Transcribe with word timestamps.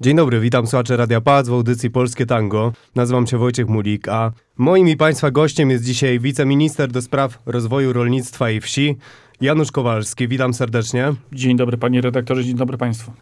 Dzień 0.00 0.16
dobry, 0.16 0.40
witam 0.40 0.66
słuchacze 0.66 0.96
Radia 0.96 1.20
Pałac 1.20 1.48
w 1.48 1.52
audycji 1.52 1.90
Polskie 1.90 2.26
Tango. 2.26 2.72
Nazywam 2.94 3.26
się 3.26 3.38
Wojciech 3.38 3.68
Mulik, 3.68 4.08
a 4.08 4.32
moim 4.56 4.88
i 4.88 4.96
Państwa 4.96 5.30
gościem 5.30 5.70
jest 5.70 5.84
dzisiaj 5.84 6.20
wiceminister 6.20 6.92
do 6.92 7.02
spraw 7.02 7.42
rozwoju 7.46 7.92
rolnictwa 7.92 8.50
i 8.50 8.60
wsi, 8.60 8.96
Janusz 9.40 9.72
Kowalski. 9.72 10.28
Witam 10.28 10.54
serdecznie. 10.54 11.12
Dzień 11.32 11.56
dobry 11.56 11.78
panie 11.78 12.00
redaktorze, 12.00 12.44
dzień 12.44 12.54
dobry 12.54 12.78
państwu. 12.78 13.12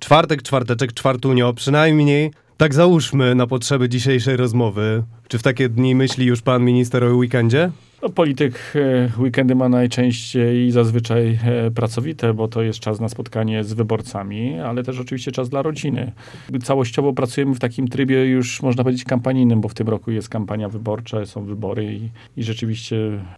Czwartek, 0.00 0.42
czwarteczek, 0.42 0.92
czwartunio, 0.92 1.52
przynajmniej 1.54 2.30
tak 2.56 2.74
załóżmy 2.74 3.34
na 3.34 3.46
potrzeby 3.46 3.88
dzisiejszej 3.88 4.36
rozmowy. 4.36 5.02
Czy 5.28 5.38
w 5.38 5.42
takie 5.42 5.68
dni 5.68 5.94
myśli 5.94 6.26
już 6.26 6.42
pan 6.42 6.64
minister 6.64 7.04
o 7.04 7.16
weekendzie? 7.16 7.70
No, 8.02 8.08
polityk 8.08 8.72
e, 8.74 9.22
weekendy 9.22 9.54
ma 9.54 9.68
najczęściej 9.68 10.66
i 10.66 10.70
zazwyczaj 10.70 11.38
e, 11.44 11.70
pracowite, 11.70 12.34
bo 12.34 12.48
to 12.48 12.62
jest 12.62 12.78
czas 12.78 13.00
na 13.00 13.08
spotkanie 13.08 13.64
z 13.64 13.72
wyborcami, 13.72 14.60
ale 14.60 14.82
też 14.82 15.00
oczywiście 15.00 15.32
czas 15.32 15.48
dla 15.48 15.62
rodziny. 15.62 16.12
Całościowo 16.62 17.12
pracujemy 17.12 17.54
w 17.54 17.58
takim 17.58 17.88
trybie 17.88 18.24
już 18.24 18.62
można 18.62 18.84
powiedzieć 18.84 19.04
kampanijnym, 19.04 19.60
bo 19.60 19.68
w 19.68 19.74
tym 19.74 19.88
roku 19.88 20.10
jest 20.10 20.28
kampania 20.28 20.68
wyborcza, 20.68 21.26
są 21.26 21.44
wybory 21.44 21.94
i, 21.94 22.10
i 22.36 22.42
rzeczywiście 22.42 22.96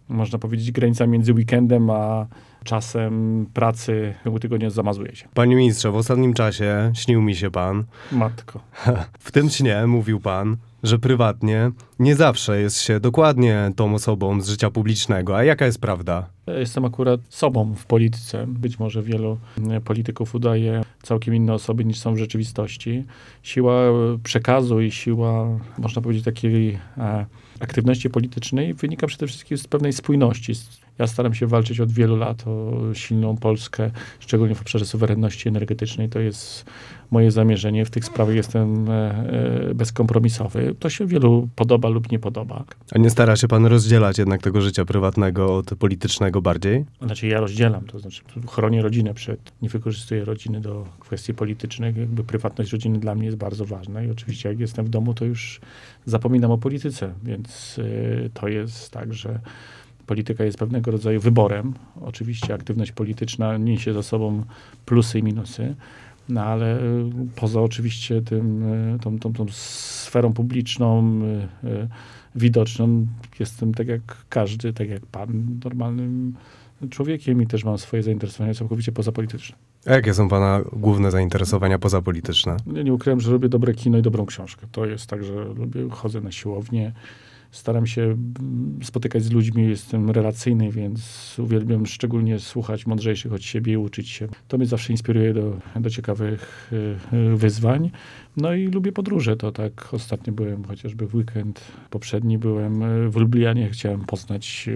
można 0.09 0.39
powiedzieć 0.39 0.71
granica 0.71 1.07
między 1.07 1.33
weekendem 1.33 1.89
a 1.89 2.27
czasem 2.63 3.45
pracy 3.53 4.13
tego 4.23 4.39
tygodnia 4.39 4.69
zamazuje 4.69 5.15
się. 5.15 5.27
Panie 5.33 5.55
ministrze, 5.55 5.91
w 5.91 5.95
ostatnim 5.95 6.33
czasie 6.33 6.91
śnił 6.95 7.21
mi 7.21 7.35
się 7.35 7.51
pan. 7.51 7.83
Matko. 8.11 8.59
W 9.19 9.31
tym 9.31 9.49
śnie 9.49 9.87
mówił 9.87 10.19
pan, 10.19 10.57
że 10.83 10.99
prywatnie 10.99 11.71
nie 11.99 12.15
zawsze 12.15 12.61
jest 12.61 12.81
się 12.81 12.99
dokładnie 12.99 13.71
tą 13.75 13.93
osobą 13.93 14.41
z 14.41 14.49
życia 14.49 14.71
publicznego. 14.71 15.37
A 15.37 15.43
jaka 15.43 15.65
jest 15.65 15.81
prawda? 15.81 16.29
Jestem 16.47 16.85
akurat 16.85 17.19
sobą 17.29 17.75
w 17.75 17.85
polityce. 17.85 18.47
Być 18.47 18.79
może 18.79 19.03
wielu 19.03 19.37
e, 19.69 19.81
polityków 19.81 20.35
udaje 20.35 20.81
całkiem 21.01 21.35
inne 21.35 21.53
osoby 21.53 21.85
niż 21.85 21.99
są 21.99 22.13
w 22.13 22.17
rzeczywistości. 22.17 23.03
Siła 23.43 23.73
e, 23.73 24.17
przekazu 24.23 24.81
i 24.81 24.91
siła, 24.91 25.59
można 25.77 26.01
powiedzieć, 26.01 26.25
takiej 26.25 26.77
e, 26.97 27.25
aktywności 27.59 28.09
politycznej 28.09 28.73
wynika 28.73 29.07
przede 29.07 29.27
wszystkim 29.27 29.57
z 29.57 29.67
pewnej 29.67 29.93
spójności. 29.93 30.53
Ja 30.99 31.07
staram 31.07 31.33
się 31.33 31.47
walczyć 31.47 31.79
od 31.79 31.91
wielu 31.91 32.15
lat 32.15 32.47
o 32.47 32.73
silną 32.93 33.37
Polskę, 33.37 33.91
szczególnie 34.19 34.55
w 34.55 34.61
obszarze 34.61 34.85
suwerenności 34.85 35.49
energetycznej. 35.49 36.09
To 36.09 36.19
jest 36.19 36.65
moje 37.11 37.31
zamierzenie. 37.31 37.85
W 37.85 37.89
tych 37.89 38.05
sprawach 38.05 38.35
jestem 38.35 38.89
e, 38.89 38.93
e, 39.69 39.73
bezkompromisowy. 39.75 40.75
To 40.79 40.89
się 40.89 41.05
wielu 41.05 41.49
podoba 41.55 41.89
lub 41.89 42.11
nie 42.11 42.19
podoba. 42.19 42.63
A 42.91 42.97
nie 42.97 43.09
stara 43.09 43.35
się 43.35 43.47
pan 43.47 43.65
rozdzielać 43.65 44.17
jednak 44.17 44.41
tego 44.41 44.61
życia 44.61 44.85
prywatnego 44.85 45.55
od 45.55 45.75
politycznego 45.75 46.41
bardziej? 46.41 46.85
Znaczy 47.01 47.27
ja 47.27 47.39
rozdzielam, 47.39 47.85
to 47.85 47.99
znaczy 47.99 48.21
chronię 48.47 48.81
rodzinę 48.81 49.13
przed, 49.13 49.51
nie 49.61 49.69
wykorzystuję 49.69 50.25
rodziny 50.25 50.61
do 50.61 50.85
kwestii 50.99 51.33
politycznych. 51.33 51.97
Jakby 51.97 52.23
prywatność 52.23 52.71
rodziny 52.71 52.99
dla 52.99 53.15
mnie 53.15 53.25
jest 53.25 53.37
bardzo 53.37 53.65
ważna 53.65 54.03
i 54.03 54.11
oczywiście 54.11 54.49
jak 54.49 54.59
jestem 54.59 54.85
w 54.85 54.89
domu, 54.89 55.13
to 55.13 55.25
już 55.25 55.61
zapominam 56.05 56.51
o 56.51 56.57
polityce, 56.57 57.13
więc 57.23 57.77
y, 57.77 58.29
to 58.33 58.47
jest 58.47 58.91
tak, 58.91 59.13
że 59.13 59.39
polityka 60.09 60.43
jest 60.43 60.57
pewnego 60.57 60.91
rodzaju 60.91 61.19
wyborem. 61.19 61.73
Oczywiście 62.01 62.53
aktywność 62.53 62.91
polityczna 62.91 63.57
niesie 63.57 63.93
za 63.93 64.03
sobą 64.03 64.43
plusy 64.85 65.19
i 65.19 65.23
minusy, 65.23 65.75
no 66.29 66.41
ale 66.41 66.77
y, 66.77 66.81
poza 67.35 67.61
oczywiście 67.61 68.21
tym, 68.21 68.63
y, 68.95 68.99
tą, 68.99 69.19
tą, 69.19 69.33
tą 69.33 69.45
sferą 69.51 70.33
publiczną, 70.33 71.19
y, 71.63 71.87
widoczną, 72.35 73.07
jestem 73.39 73.73
tak 73.73 73.87
jak 73.87 74.01
każdy, 74.29 74.73
tak 74.73 74.89
jak 74.89 75.05
pan, 75.05 75.59
normalnym 75.63 76.33
człowiekiem 76.89 77.41
i 77.41 77.47
też 77.47 77.63
mam 77.63 77.77
swoje 77.77 78.03
zainteresowania 78.03 78.53
całkowicie 78.53 78.91
pozapolityczne. 78.91 79.55
A 79.85 79.91
jakie 79.91 80.13
są 80.13 80.29
pana 80.29 80.61
główne 80.73 81.11
zainteresowania 81.11 81.79
pozapolityczne? 81.79 82.57
Ja 82.73 82.83
nie 82.83 82.93
ukrywam, 82.93 83.21
że 83.21 83.31
lubię 83.31 83.49
dobre 83.49 83.73
kino 83.73 83.97
i 83.97 84.01
dobrą 84.01 84.25
książkę. 84.25 84.67
To 84.71 84.85
jest 84.85 85.07
tak, 85.07 85.23
że 85.23 85.33
lubię, 85.33 85.89
chodzę 85.89 86.21
na 86.21 86.31
siłownię, 86.31 86.93
staram 87.51 87.87
się 87.87 88.01
mm, 88.01 88.79
spotykać 88.83 89.23
z 89.23 89.31
ludźmi, 89.31 89.69
jestem 89.69 90.09
relacyjny, 90.09 90.71
więc 90.71 91.35
uwielbiam 91.39 91.85
szczególnie 91.85 92.39
słuchać 92.39 92.85
mądrzejszych 92.85 93.33
od 93.33 93.43
siebie 93.43 93.73
i 93.73 93.77
uczyć 93.77 94.09
się. 94.09 94.27
To 94.47 94.57
mnie 94.57 94.65
zawsze 94.65 94.93
inspiruje 94.93 95.33
do, 95.33 95.57
do 95.75 95.89
ciekawych 95.89 96.71
y, 96.73 97.15
y, 97.15 97.35
wyzwań. 97.35 97.91
No 98.37 98.53
i 98.53 98.67
lubię 98.67 98.91
podróże, 98.91 99.37
to 99.37 99.51
tak 99.51 99.93
ostatnio 99.93 100.33
byłem 100.33 100.63
chociażby 100.63 101.07
w 101.07 101.15
weekend, 101.15 101.61
poprzedni 101.89 102.37
byłem 102.37 102.81
y, 102.83 103.09
w 103.09 103.15
Lublianie, 103.15 103.69
chciałem 103.69 104.05
poznać 104.05 104.69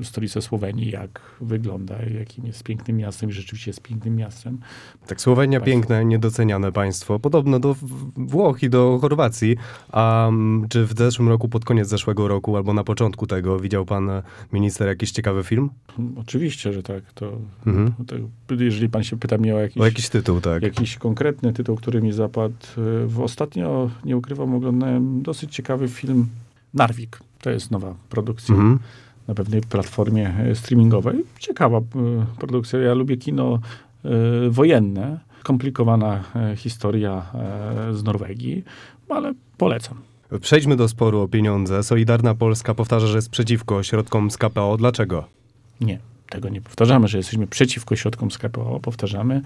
y, 0.00 0.04
stolicę 0.04 0.42
Słowenii, 0.42 0.90
jak 0.90 1.20
wygląda, 1.40 1.94
jakim 2.18 2.46
jest 2.46 2.62
pięknym 2.62 2.96
miastem 2.96 3.30
i 3.30 3.32
rzeczywiście 3.32 3.68
jest 3.70 3.82
pięknym 3.82 4.16
miastem. 4.16 4.58
Tak, 5.06 5.20
Słowenia 5.20 5.60
Państwo. 5.60 5.72
piękne, 5.80 6.04
niedoceniane 6.04 6.72
państwo. 6.72 7.18
Podobno 7.18 7.58
do 7.60 7.76
Włoch 8.16 8.62
i 8.62 8.70
do 8.70 8.98
Chorwacji. 9.00 9.56
A 9.92 10.30
czy 10.68 10.84
w 10.86 10.92
zeszłym 10.98 11.28
roku, 11.28 11.48
pod 11.48 11.64
koniec 11.64 11.88
zeszłego 11.88 12.28
roku, 12.28 12.56
albo 12.56 12.74
na 12.74 12.84
początku 12.84 13.26
tego, 13.26 13.58
widział 13.60 13.84
pan 13.84 14.10
e, 14.10 14.22
minister 14.52 14.88
jakiś 14.88 15.10
ciekawy 15.10 15.42
film? 15.44 15.70
Oczywiście, 16.16 16.72
że 16.72 16.82
tak. 16.82 17.12
To, 17.12 17.32
Mhm. 17.66 17.92
to 18.46 18.54
jeżeli 18.54 18.88
pan 18.88 19.04
się 19.04 19.18
pyta 19.18 19.38
mnie 19.38 19.54
o 19.54 19.58
jakiś, 19.58 19.78
O 19.78 19.84
jakiś 19.84 20.08
tytuł, 20.08 20.40
tak. 20.40 20.62
jakiś 20.62 20.96
konkretny 20.96 21.52
tytuł, 21.52 21.76
który 21.76 22.02
mi 22.02 22.12
zapadł, 22.12 22.54
w 23.06 23.20
ostatnio, 23.20 23.90
nie 24.04 24.16
ukrywam, 24.16 24.54
oglądałem 24.54 25.22
dosyć 25.22 25.54
ciekawy 25.54 25.88
film 25.88 26.26
Narwik. 26.74 27.18
To 27.40 27.50
jest 27.50 27.70
nowa 27.70 27.94
produkcja 28.08 28.54
Mhm. 28.54 28.78
na 29.28 29.34
pewnej 29.34 29.60
platformie 29.60 30.34
y, 30.50 30.54
streamingowej. 30.56 31.24
Ciekawa 31.38 31.78
y, 31.78 31.82
produkcja. 32.38 32.78
Ja 32.78 32.94
lubię 32.94 33.16
kino 33.16 33.58
y, 34.04 34.50
wojenne. 34.50 35.18
Komplikowana 35.42 36.24
y, 36.52 36.56
historia 36.56 37.22
y, 37.90 37.94
z 37.96 38.02
Norwegii, 38.04 38.64
ale 39.08 39.34
polecam. 39.58 39.98
Przejdźmy 40.40 40.76
do 40.76 40.88
sporu 40.88 41.20
o 41.20 41.28
pieniądze. 41.28 41.82
Solidarna 41.82 42.34
Polska 42.34 42.74
powtarza, 42.74 43.06
że 43.06 43.18
jest 43.18 43.30
przeciwko 43.30 43.82
środkom 43.82 44.30
z 44.30 44.38
KPO. 44.38 44.76
Dlaczego? 44.76 45.24
Nie, 45.80 45.98
tego 46.34 46.48
nie 46.48 46.60
powtarzamy, 46.60 47.08
że 47.08 47.18
jesteśmy 47.18 47.46
przeciwko 47.46 47.96
środkom 47.96 48.28
KPO. 48.28 48.80
Powtarzamy 48.80 49.42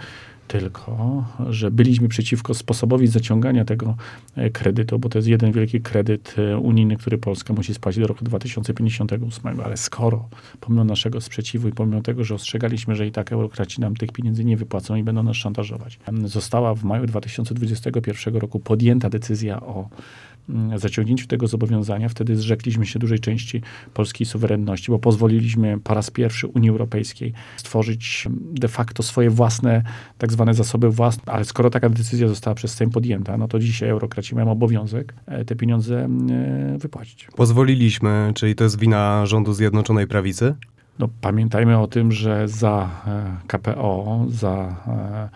tylko, 0.49 1.25
że 1.49 1.71
byliśmy 1.71 2.09
przeciwko 2.09 2.54
sposobowi 2.54 3.06
zaciągania 3.06 3.65
tego 3.65 3.97
e, 4.37 4.50
kredytu, 4.50 4.98
bo 4.98 5.09
to 5.09 5.19
jest 5.19 5.28
jeden 5.28 5.53
wielki 5.53 5.81
kredyt 5.81 6.34
e, 6.38 6.59
unijny, 6.59 6.97
który 6.97 7.19
Polska 7.19 7.54
musi 7.54 7.75
spłacić 7.75 8.00
do 8.00 8.06
roku 8.06 8.25
2058. 8.25 9.60
Ale 9.65 9.77
skoro, 9.77 10.28
pomimo 10.60 10.84
naszego 10.84 11.21
sprzeciwu 11.21 11.69
i 11.69 11.72
pomimo 11.72 12.03
tego, 12.03 12.25
że 12.25 12.34
ostrzegaliśmy, 12.34 12.97
że 12.97 13.06
i 13.06 13.12
tak 13.12 13.32
eurokraci 13.32 13.81
nam 13.81 13.97
tych 13.97 14.12
pieniędzy 14.12 14.44
nie 14.44 14.56
wypłacą 14.56 14.97
i 14.97 15.03
będą 15.03 15.22
nas 15.22 15.37
szantażować, 15.37 15.98
została 16.25 16.75
w 16.75 16.84
maju 16.84 17.06
2021 17.06 18.37
roku 18.37 18.60
podjęta 18.60 19.10
decyzja 19.10 19.60
o 19.60 19.88
zaciągnięciu 20.76 21.26
tego 21.26 21.47
zobowiązania. 21.47 22.09
Wtedy 22.09 22.36
zrzekliśmy 22.36 22.86
się 22.86 22.98
dużej 22.98 23.19
części 23.19 23.62
polskiej 23.94 24.26
suwerenności, 24.26 24.91
bo 24.91 24.98
pozwoliliśmy 24.98 25.81
po 25.81 25.94
raz 25.94 26.10
pierwszy 26.10 26.47
Unii 26.47 26.70
Europejskiej 26.70 27.32
stworzyć 27.56 28.25
mm, 28.26 28.54
de 28.54 28.69
facto 28.69 29.03
swoje 29.03 29.31
własne, 29.31 29.82
tak 30.19 30.32
zwane 30.32 30.54
zasoby 30.54 30.91
własne. 30.91 31.32
Ale 31.32 31.44
skoro 31.44 31.70
taka 31.70 31.88
decyzja 31.88 32.28
została 32.28 32.54
przez 32.54 32.75
Sejm 32.75 32.91
podjęta, 32.91 33.36
no 33.36 33.48
to 33.48 33.59
dzisiaj 33.59 33.88
eurokraci 33.88 34.34
mają 34.34 34.50
obowiązek 34.50 35.14
e, 35.26 35.44
te 35.44 35.56
pieniądze 35.56 36.04
mm, 36.04 36.78
wypłacić. 36.78 37.28
Pozwoliliśmy, 37.36 38.32
czyli 38.34 38.54
to 38.54 38.65
jest 38.65 38.78
wina 38.78 39.26
rządu 39.26 39.53
Zjednoczonej 39.53 40.06
Prawicy? 40.06 40.54
No, 40.98 41.09
pamiętajmy 41.20 41.78
o 41.78 41.86
tym, 41.86 42.12
że 42.12 42.48
za 42.48 42.91
e, 43.06 43.36
KPO, 43.47 44.25
za 44.28 44.76
e, 44.86 45.28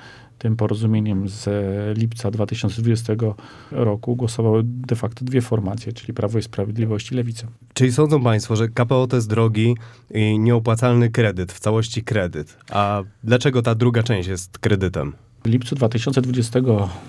tym 0.42 0.56
porozumieniem 0.56 1.28
z 1.28 1.48
lipca 1.98 2.30
2020 2.30 3.12
roku 3.70 4.16
głosowały 4.16 4.62
de 4.64 4.96
facto 4.96 5.24
dwie 5.24 5.40
formacje, 5.40 5.92
czyli 5.92 6.14
Prawo 6.14 6.38
i 6.38 6.42
Sprawiedliwość 6.42 7.12
i 7.12 7.14
Lewica. 7.14 7.46
Czyli 7.74 7.92
sądzą 7.92 8.22
państwo, 8.22 8.56
że 8.56 8.68
KPO 8.68 9.06
to 9.06 9.16
jest 9.16 9.28
drogi 9.28 9.76
i 10.14 10.38
nieopłacalny 10.38 11.10
kredyt, 11.10 11.52
w 11.52 11.60
całości 11.60 12.02
kredyt. 12.02 12.56
A 12.70 13.02
dlaczego 13.24 13.62
ta 13.62 13.74
druga 13.74 14.02
część 14.02 14.28
jest 14.28 14.58
kredytem? 14.58 15.12
W 15.44 15.48
lipcu 15.48 15.74
2020 15.74 16.60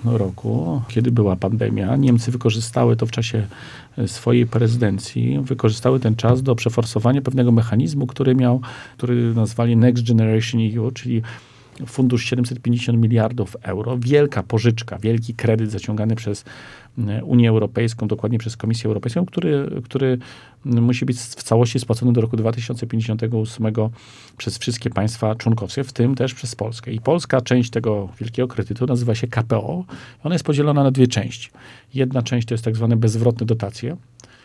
roku, 0.04 0.82
kiedy 0.88 1.10
była 1.10 1.36
pandemia, 1.36 1.96
Niemcy 1.96 2.30
wykorzystały 2.30 2.96
to 2.96 3.06
w 3.06 3.10
czasie 3.10 3.46
swojej 4.06 4.46
prezydencji, 4.46 5.40
wykorzystały 5.42 6.00
ten 6.00 6.16
czas 6.16 6.42
do 6.42 6.54
przeforsowania 6.54 7.22
pewnego 7.22 7.52
mechanizmu, 7.52 8.06
który 8.06 8.34
miał, 8.34 8.60
który 8.96 9.34
nazwali 9.34 9.76
Next 9.76 10.08
Generation 10.08 10.60
EU, 10.76 10.90
czyli 10.90 11.22
fundusz 11.86 12.24
750 12.24 12.98
miliardów 12.98 13.56
euro, 13.62 13.98
wielka 13.98 14.42
pożyczka, 14.42 14.98
wielki 14.98 15.34
kredyt 15.34 15.70
zaciągany 15.70 16.16
przez 16.16 16.44
e, 16.98 17.24
Unię 17.24 17.48
Europejską, 17.48 18.08
dokładnie 18.08 18.38
przez 18.38 18.56
Komisję 18.56 18.88
Europejską, 18.88 19.26
który, 19.26 19.70
który 19.84 20.18
musi 20.64 21.04
być 21.04 21.18
w 21.18 21.42
całości 21.42 21.80
spłacony 21.80 22.12
do 22.12 22.20
roku 22.20 22.36
2058 22.36 23.72
przez 24.36 24.58
wszystkie 24.58 24.90
państwa 24.90 25.34
członkowskie, 25.34 25.84
w 25.84 25.92
tym 25.92 26.14
też 26.14 26.34
przez 26.34 26.54
Polskę. 26.54 26.92
I 26.92 27.00
polska 27.00 27.40
część 27.40 27.70
tego 27.70 28.08
wielkiego 28.20 28.48
kredytu 28.48 28.86
nazywa 28.86 29.14
się 29.14 29.26
KPO. 29.26 29.84
Ona 30.24 30.34
jest 30.34 30.44
podzielona 30.44 30.82
na 30.82 30.90
dwie 30.90 31.06
części. 31.06 31.50
Jedna 31.94 32.22
część 32.22 32.48
to 32.48 32.54
jest 32.54 32.64
tak 32.64 32.76
zwane 32.76 32.96
bezzwrotne 32.96 33.46
dotacje. 33.46 33.96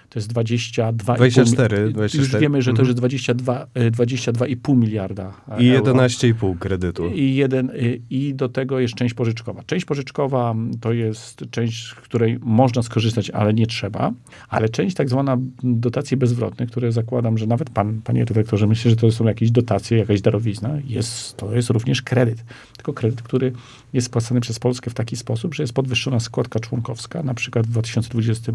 To 0.09 0.19
jest 0.19 0.33
22,5 0.33 0.93
24, 0.93 1.81
Już 1.81 1.93
24. 1.93 2.41
wiemy, 2.41 2.61
że 2.61 2.73
to 2.73 2.81
już 2.81 2.93
22, 2.93 3.67
e, 3.73 3.91
22,5 3.91 4.77
miliarda 4.77 5.33
e, 5.51 5.63
I 5.63 5.69
euro. 5.69 5.93
11,5 5.93 6.57
kredytu. 6.59 7.07
I, 7.07 7.35
jeden, 7.35 7.69
y, 7.69 8.01
I 8.09 8.33
do 8.33 8.49
tego 8.49 8.79
jest 8.79 8.93
część 8.93 9.13
pożyczkowa. 9.13 9.63
Część 9.63 9.85
pożyczkowa 9.85 10.55
to 10.81 10.93
jest 10.93 11.43
część, 11.51 11.87
z 11.87 11.93
której 11.93 12.39
można 12.41 12.83
skorzystać, 12.83 13.29
ale 13.29 13.53
nie 13.53 13.67
trzeba. 13.67 14.11
Ale 14.49 14.69
część 14.69 14.95
tak 14.95 15.09
zwana 15.09 15.37
dotacji 15.63 16.17
bezwrotnych, 16.17 16.71
które 16.71 16.91
zakładam, 16.91 17.37
że 17.37 17.47
nawet 17.47 17.69
pan, 17.69 18.01
panie 18.03 18.25
dyrektorze, 18.25 18.67
myślę, 18.67 18.91
że 18.91 18.97
to 18.97 19.11
są 19.11 19.25
jakieś 19.25 19.51
dotacje, 19.51 19.97
jakaś 19.97 20.21
darowizna, 20.21 20.77
jest, 20.87 21.37
to 21.37 21.55
jest 21.55 21.69
również 21.69 22.01
kredyt. 22.01 22.43
Tylko 22.75 22.93
kredyt, 22.93 23.21
który 23.21 23.51
jest 23.93 24.07
spłacany 24.07 24.41
przez 24.41 24.59
Polskę 24.59 24.91
w 24.91 24.93
taki 24.93 25.15
sposób, 25.15 25.55
że 25.55 25.63
jest 25.63 25.73
podwyższona 25.73 26.19
składka 26.19 26.59
członkowska. 26.59 27.23
Na 27.23 27.33
przykład 27.33 27.67
w 27.67 27.69
2020 27.69 28.51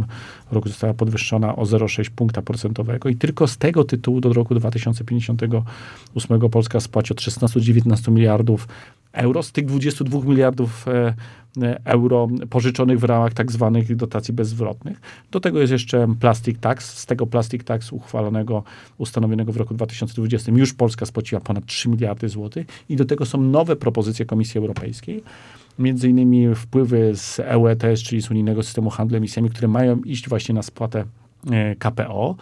roku 0.51 0.69
została 0.69 0.95
podwyższona 0.95 1.44
o 1.57 1.63
0,6 1.63 2.11
punkta 2.11 2.43
procentowego 2.43 3.09
i 3.09 3.17
tylko 3.17 3.47
z 3.47 3.59
tego 3.59 3.85
tytułu 3.85 4.21
do 4.21 4.33
roku 4.33 4.55
2058 4.55 6.41
Polska 6.51 6.81
spłaci 6.81 7.13
od 7.13 7.21
16-19 7.21 8.13
miliardów 8.13 8.69
euro 9.15 9.43
z 9.43 9.53
tych 9.53 9.67
22 9.67 10.21
miliardów 10.25 10.89
e, 10.89 11.15
e, 11.63 11.81
euro 11.85 12.29
pożyczonych 12.51 13.01
w 13.01 13.05
ramach 13.05 13.35
tak 13.35 13.53
zwanych 13.53 13.97
dotacji 13.97 14.35
bezzwrotnych. 14.35 15.01
Do 15.31 15.41
tego 15.41 15.61
jest 15.61 15.73
jeszcze 15.73 16.15
plastic 16.21 16.61
tax. 16.61 16.99
Z 16.99 17.07
tego 17.07 17.27
plastic 17.27 17.65
tax 17.65 17.93
uchwalonego, 17.93 18.63
ustanowionego 18.99 19.53
w 19.53 19.57
roku 19.57 19.75
2020 19.75 20.53
już 20.53 20.75
Polska 20.75 21.07
spłaciła 21.07 21.41
ponad 21.41 21.67
3 21.67 21.89
miliardy 21.89 22.29
złotych 22.29 22.67
i 22.89 22.97
do 22.97 23.05
tego 23.05 23.27
są 23.27 23.41
nowe 23.41 23.77
propozycje 23.77 24.27
Komisji 24.27 24.59
Europejskiej. 24.59 25.23
Między 25.79 26.09
innymi 26.09 26.55
wpływy 26.55 27.13
z 27.17 27.41
EU 27.41 27.67
ETS, 27.69 28.03
czyli 28.03 28.23
z 28.23 28.31
Unijnego 28.31 28.63
Systemu 28.63 28.91
Handlu 28.91 29.17
Emisjami, 29.17 29.51
które 29.51 29.69
mają 29.69 30.01
iść 30.01 30.29
właśnie 30.29 30.55
na 30.55 30.63
spłatę 30.63 31.05
KPO 31.79 32.37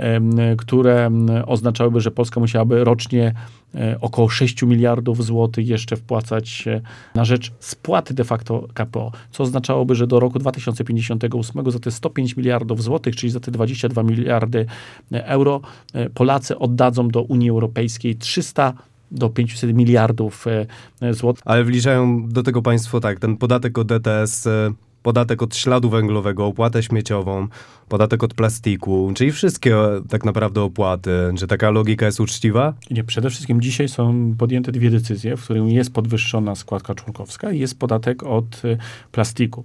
em, 0.00 0.32
które 0.56 1.10
oznaczałyby, 1.46 2.00
że 2.00 2.10
Polska 2.10 2.40
musiałaby 2.40 2.84
rocznie 2.84 3.34
e, 3.74 3.96
około 4.00 4.28
6 4.28 4.62
miliardów 4.62 5.24
złotych 5.24 5.68
jeszcze 5.68 5.96
wpłacać 5.96 6.64
e, 6.68 6.80
na 7.14 7.24
rzecz 7.24 7.52
spłaty 7.60 8.14
de 8.14 8.24
facto 8.24 8.68
KPO, 8.74 9.12
co 9.30 9.42
oznaczałoby, 9.42 9.94
że 9.94 10.06
do 10.06 10.20
roku 10.20 10.38
2058 10.38 11.70
za 11.70 11.78
te 11.78 11.90
105 11.90 12.36
miliardów 12.36 12.82
złotych, 12.82 13.16
czyli 13.16 13.32
za 13.32 13.40
te 13.40 13.50
22 13.50 14.02
miliardy 14.02 14.66
e, 15.12 15.26
euro, 15.26 15.60
e, 15.94 16.10
Polacy 16.10 16.58
oddadzą 16.58 17.08
do 17.08 17.22
Unii 17.22 17.50
Europejskiej 17.50 18.16
300 18.16 18.72
do 19.10 19.30
500 19.30 19.74
miliardów 19.74 20.46
e, 20.46 20.66
e, 21.00 21.14
złotych. 21.14 21.42
Ale 21.46 21.64
wliczają 21.64 22.28
do 22.28 22.42
tego 22.42 22.62
państwo 22.62 23.00
tak, 23.00 23.18
ten 23.18 23.36
podatek 23.36 23.78
od 23.78 23.86
DTS, 23.86 24.46
e, 24.46 24.72
podatek 25.02 25.42
od 25.42 25.56
śladu 25.56 25.90
węglowego, 25.90 26.46
opłatę 26.46 26.82
śmieciową, 26.82 27.48
podatek 27.88 28.24
od 28.24 28.34
plastiku, 28.34 29.12
czyli 29.14 29.32
wszystkie 29.32 29.76
e, 29.76 30.02
tak 30.08 30.24
naprawdę 30.24 30.62
opłaty. 30.62 31.10
Czy 31.38 31.46
taka 31.46 31.70
logika 31.70 32.06
jest 32.06 32.20
uczciwa? 32.20 32.74
Nie, 32.90 33.04
przede 33.04 33.30
wszystkim 33.30 33.60
dzisiaj 33.60 33.88
są 33.88 34.34
podjęte 34.38 34.72
dwie 34.72 34.90
decyzje, 34.90 35.36
w 35.36 35.44
którym 35.44 35.68
jest 35.68 35.92
podwyższona 35.92 36.54
składka 36.54 36.94
członkowska 36.94 37.52
i 37.52 37.58
jest 37.58 37.78
podatek 37.78 38.22
od 38.22 38.64
y, 38.64 38.78
plastiku. 39.12 39.64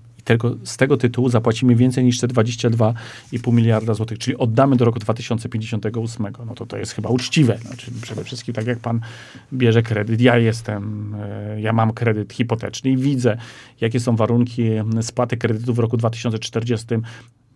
Z 0.63 0.77
tego 0.77 0.97
tytułu 0.97 1.29
zapłacimy 1.29 1.75
więcej 1.75 2.03
niż 2.03 2.19
te 2.19 2.27
22,5 2.27 3.53
miliarda 3.53 3.93
złotych, 3.93 4.19
czyli 4.19 4.37
oddamy 4.37 4.75
do 4.75 4.85
roku 4.85 4.99
2058. 4.99 6.27
No 6.45 6.55
to 6.55 6.65
to 6.65 6.77
jest 6.77 6.91
chyba 6.91 7.09
uczciwe. 7.09 7.57
Znaczy, 7.57 7.91
przede 8.01 8.23
wszystkim 8.23 8.53
tak 8.53 8.67
jak 8.67 8.79
pan 8.79 8.99
bierze 9.53 9.83
kredyt, 9.83 10.21
ja 10.21 10.37
jestem, 10.37 11.15
e, 11.19 11.61
ja 11.61 11.73
mam 11.73 11.93
kredyt 11.93 12.33
hipoteczny 12.33 12.91
i 12.91 12.97
widzę, 12.97 13.37
jakie 13.81 13.99
są 13.99 14.15
warunki 14.15 14.69
spłaty 15.01 15.37
kredytu 15.37 15.73
w 15.73 15.79
roku 15.79 15.97
2040. 15.97 16.85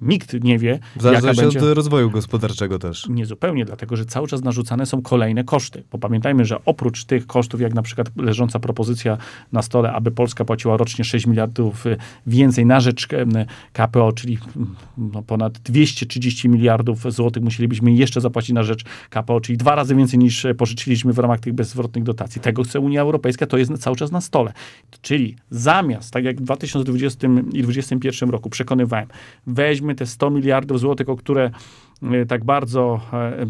Nikt 0.02 0.44
nie 0.44 0.60
wie, 0.60 0.80
W 0.96 1.04
jaka 1.04 1.22
zależności 1.22 1.42
będzie... 1.42 1.72
od 1.72 1.76
rozwoju 1.76 2.12
gospodarczego 2.12 2.80
też. 2.80 3.08
Nie 3.10 3.26
zupełnie, 3.26 3.66
dlatego 3.66 3.96
że 3.96 4.06
cały 4.06 4.28
czas 4.28 4.44
narzucane 4.44 4.86
są 4.86 5.02
kolejne 5.02 5.44
koszty. 5.44 5.84
Bo 5.92 5.98
pamiętajmy, 5.98 6.46
że 6.46 6.66
oprócz 6.66 7.06
tych 7.06 7.28
kosztów, 7.28 7.62
jak 7.62 7.74
na 7.74 7.82
przykład 7.82 8.12
leżąca 8.18 8.60
propozycja 8.60 9.18
na 9.52 9.62
stole, 9.62 9.92
aby 9.94 10.12
Polska 10.12 10.46
płaciła 10.46 10.78
rocznie 10.78 11.06
6 11.06 11.28
miliardów 11.28 11.86
y, 11.86 11.98
więcej 12.28 12.66
na 12.66 12.80
rzecz 12.80 13.14
em, 13.14 13.32
KPO, 13.74 14.12
czyli 14.12 14.38
mm, 14.56 14.76
no, 14.98 15.24
ponad 15.24 15.60
230 15.60 16.50
miliardów 16.50 17.14
złotych 17.14 17.44
musielibyśmy 17.44 17.92
jeszcze 17.92 18.22
zapłacić 18.22 18.52
na 18.52 18.64
rzecz 18.64 18.84
KPO, 19.10 19.42
czyli 19.42 19.58
dwa 19.58 19.76
razy 19.76 19.96
więcej 19.96 20.20
niż 20.20 20.46
e, 20.46 20.56
pożyczyliśmy 20.56 21.14
w 21.14 21.20
ramach 21.20 21.40
tych 21.40 21.54
bezzwrotnych 21.54 22.04
dotacji. 22.04 22.42
Tego 22.42 22.64
chce 22.64 22.80
Unia 22.80 23.02
Europejska, 23.02 23.48
to 23.48 23.58
jest 23.58 23.78
cały 23.78 23.96
czas 23.96 24.12
na 24.12 24.22
stole. 24.22 24.54
Czyli 25.02 25.36
zamiast, 25.50 26.14
tak 26.14 26.24
jak 26.24 26.38
w 26.38 26.44
2020 26.44 27.28
i 27.28 27.64
2021 27.64 28.30
roku 28.30 28.50
przekonywałem, 28.50 29.08
weźmy 29.48 29.89
te 29.96 30.06
100 30.06 30.30
miliardów 30.30 30.80
złotych, 30.80 31.10
o 31.10 31.16
które 31.16 31.52
tak 32.28 32.44
bardzo, 32.44 33.02
e, 33.14 33.18
e, 33.18 33.46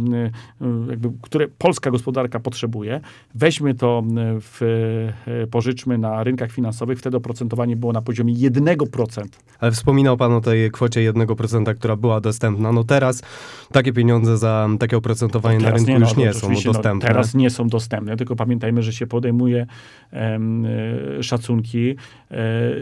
jakby, 0.89 1.11
które 1.21 1.47
polska 1.47 1.91
gospodarka 1.91 2.39
potrzebuje. 2.39 3.01
Weźmy 3.35 3.75
to 3.75 4.03
w, 4.41 4.61
pożyczmy 5.51 5.97
na 5.97 6.23
rynkach 6.23 6.51
finansowych, 6.51 6.99
wtedy 6.99 7.17
oprocentowanie 7.17 7.75
było 7.75 7.93
na 7.93 8.01
poziomie 8.01 8.33
1%. 8.33 9.23
Ale 9.59 9.71
wspominał 9.71 10.17
pan 10.17 10.33
o 10.33 10.41
tej 10.41 10.71
kwocie 10.71 11.13
1%, 11.13 11.75
która 11.75 11.95
była 11.95 12.21
dostępna. 12.21 12.71
No 12.71 12.83
teraz 12.83 13.23
takie 13.71 13.93
pieniądze 13.93 14.37
za 14.37 14.67
takie 14.79 14.97
oprocentowanie 14.97 15.59
na 15.59 15.71
rynku 15.71 15.91
no, 15.91 15.99
już 15.99 16.15
no, 16.15 16.23
nie 16.23 16.33
są 16.33 16.39
oczywiście, 16.39 16.69
no, 16.69 16.73
dostępne. 16.73 17.07
teraz 17.07 17.35
nie 17.35 17.49
są 17.49 17.67
dostępne, 17.67 18.17
tylko 18.17 18.35
pamiętajmy, 18.35 18.83
że 18.83 18.93
się 18.93 19.07
podejmuje 19.07 19.67
em, 20.11 20.67
szacunki 21.21 21.89
e, 21.89 21.95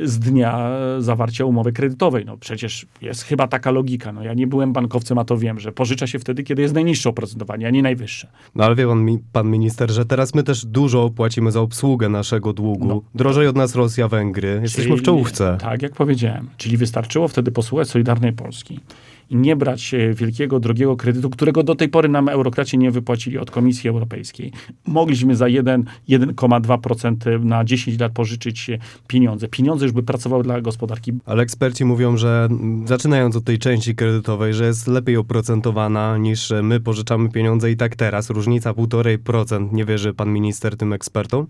z 0.04 0.20
dnia 0.20 0.70
zawarcia 1.00 1.46
umowy 1.46 1.72
kredytowej. 1.72 2.26
No 2.26 2.38
przecież 2.38 2.86
jest 3.02 3.24
chyba 3.24 3.48
taka 3.48 3.72
logika. 3.72 4.12
No, 4.12 4.24
ja 4.24 4.34
nie 4.34 4.48
byłem 4.48 4.74
bankowcem, 4.74 5.18
a 5.18 5.26
to 5.26 5.38
wiem, 5.38 5.57
że 5.60 5.72
pożycza 5.72 6.08
się 6.08 6.20
wtedy, 6.20 6.44
kiedy 6.44 6.62
jest 6.62 6.74
najniższe 6.74 7.10
oprocentowanie, 7.10 7.68
a 7.68 7.70
nie 7.70 7.82
najwyższe. 7.82 8.28
No 8.56 8.64
ale 8.64 8.76
wie 8.76 8.88
pan, 8.88 9.18
pan 9.32 9.50
minister, 9.50 9.92
że 9.92 10.06
teraz 10.06 10.36
my 10.36 10.44
też 10.44 10.66
dużo 10.66 11.10
płacimy 11.10 11.52
za 11.52 11.62
obsługę 11.62 12.10
naszego 12.10 12.54
długu. 12.54 12.88
No. 12.88 13.02
Drożej 13.16 13.48
od 13.48 13.56
nas 13.56 13.76
Rosja, 13.76 14.08
Węgry. 14.08 14.60
Jesteśmy 14.62 14.92
w 14.92 14.96
Czyli- 14.96 15.06
czołówce. 15.06 15.58
Tak, 15.62 15.82
jak 15.82 15.94
powiedziałem. 15.94 16.50
Czyli 16.58 16.78
wystarczyło 16.78 17.28
wtedy 17.28 17.52
posłuchać 17.52 17.90
Solidarnej 17.90 18.34
Polski 18.34 18.80
i 19.30 19.36
nie 19.36 19.56
brać 19.56 19.94
e, 19.94 20.14
wielkiego, 20.14 20.60
drogiego 20.60 20.96
kredytu, 20.96 21.30
którego 21.30 21.64
do 21.64 21.76
tej 21.76 21.90
pory 21.90 22.10
nam 22.10 22.30
eurokraci 22.30 22.78
nie 22.78 22.92
wypłacili 22.92 23.38
od 23.38 23.52
Komisji 23.52 23.90
Europejskiej. 23.90 24.52
Mogliśmy 24.88 25.36
za 25.36 25.48
1, 25.48 25.86
1,2% 26.10 27.44
na 27.44 27.64
10 27.64 28.00
lat 28.00 28.12
pożyczyć 28.12 28.70
e, 28.70 28.78
pieniądze. 29.08 29.48
Pieniądze 29.48 29.86
już 29.86 29.94
by 29.94 30.04
pracowały 30.04 30.44
dla 30.44 30.62
gospodarki. 30.62 31.14
Ale 31.26 31.44
eksperci 31.44 31.86
mówią, 31.86 32.18
że 32.18 32.48
mm, 32.52 32.88
zaczynając 32.88 33.36
od 33.36 33.44
tej 33.44 33.60
części 33.60 33.96
kredytowej, 33.96 34.54
że 34.54 34.66
jest 34.66 34.88
lepiej 34.88 35.18
oprocentowana 35.18 36.18
niż 36.18 36.52
e, 36.52 36.64
my 36.64 36.80
pożyczamy 36.80 37.30
pieniądze 37.30 37.72
i 37.72 37.78
tak 37.78 37.96
teraz. 37.96 38.30
Różnica 38.30 38.74
1,5%. 38.74 39.74
Nie 39.74 39.86
wierzy 39.86 40.14
pan 40.14 40.34
minister 40.34 40.78
tym 40.78 40.94
ekspertom? 40.94 41.48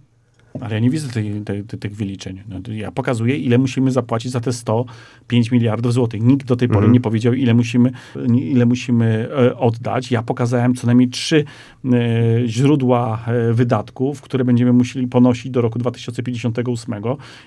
Ale 0.61 0.73
ja 0.73 0.79
nie 0.79 0.89
widzę 0.89 1.07
tej, 1.09 1.41
tej, 1.41 1.63
tych 1.63 1.95
wyliczeń. 1.95 2.41
No, 2.49 2.73
ja 2.73 2.91
pokazuję, 2.91 3.37
ile 3.37 3.57
musimy 3.57 3.91
zapłacić 3.91 4.31
za 4.31 4.39
te 4.39 4.53
105 4.53 5.51
miliardów 5.51 5.93
złotych. 5.93 6.21
Nikt 6.21 6.47
do 6.47 6.55
tej 6.55 6.67
pory 6.67 6.77
Mhm. 6.77 6.93
nie 6.93 7.01
powiedział, 7.01 7.33
ile 7.33 7.53
musimy, 7.53 7.91
ile 8.27 8.65
musimy 8.65 9.29
e, 9.37 9.57
oddać. 9.57 10.11
Ja 10.11 10.23
pokazałem 10.23 10.75
co 10.75 10.87
najmniej 10.87 11.09
trzy 11.09 11.43
e, 11.85 11.89
źródła 12.47 13.23
e, 13.27 13.53
wydatków, 13.53 14.21
które 14.21 14.45
będziemy 14.45 14.73
musieli 14.73 15.07
ponosić 15.07 15.51
do 15.51 15.61
roku 15.61 15.79
2058. 15.79 16.95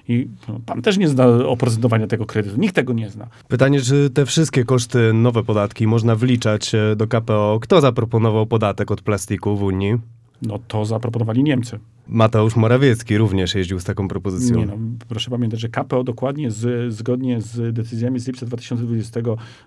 I 0.09 0.29
no, 0.49 0.61
pan 0.67 0.83
też 0.83 0.99
nie 0.99 1.09
zna 1.09 1.27
oprocentowania 1.27 2.07
tego 2.07 2.27
kredytu. 2.27 2.61
Nikt 2.61 2.75
tego 2.75 2.93
nie 2.93 3.11
zna. 3.11 3.27
Pytanie, 3.49 3.81
czy 3.81 4.11
te 4.11 4.27
wszystkie 4.27 4.65
koszty, 4.65 5.13
nowe 5.13 5.45
podatki 5.45 5.87
można 5.87 6.17
wliczać 6.17 6.73
do 6.97 7.07
KPO? 7.07 7.59
Kto 7.63 7.81
zaproponował 7.81 8.47
podatek 8.47 8.91
od 8.91 9.03
plastiku 9.03 9.57
w 9.57 9.63
Unii? 9.63 9.99
No 10.43 10.59
to 10.69 10.85
zaproponowali 10.85 11.43
Niemcy. 11.43 11.79
Mateusz 12.11 12.57
Morawiecki 12.57 13.19
również 13.19 13.55
jeździł 13.55 13.81
z 13.81 13.85
taką 13.85 14.09
propozycją. 14.09 14.57
Nie 14.57 14.67
no, 14.67 14.73
proszę 15.09 15.31
pamiętać, 15.31 15.61
że 15.61 15.69
KPO 15.69 16.05
dokładnie 16.05 16.51
z, 16.51 16.95
zgodnie 16.95 17.41
z 17.41 17.75
decyzjami 17.75 18.21
z 18.21 18.27
lipca 18.27 18.47
2020 18.47 19.21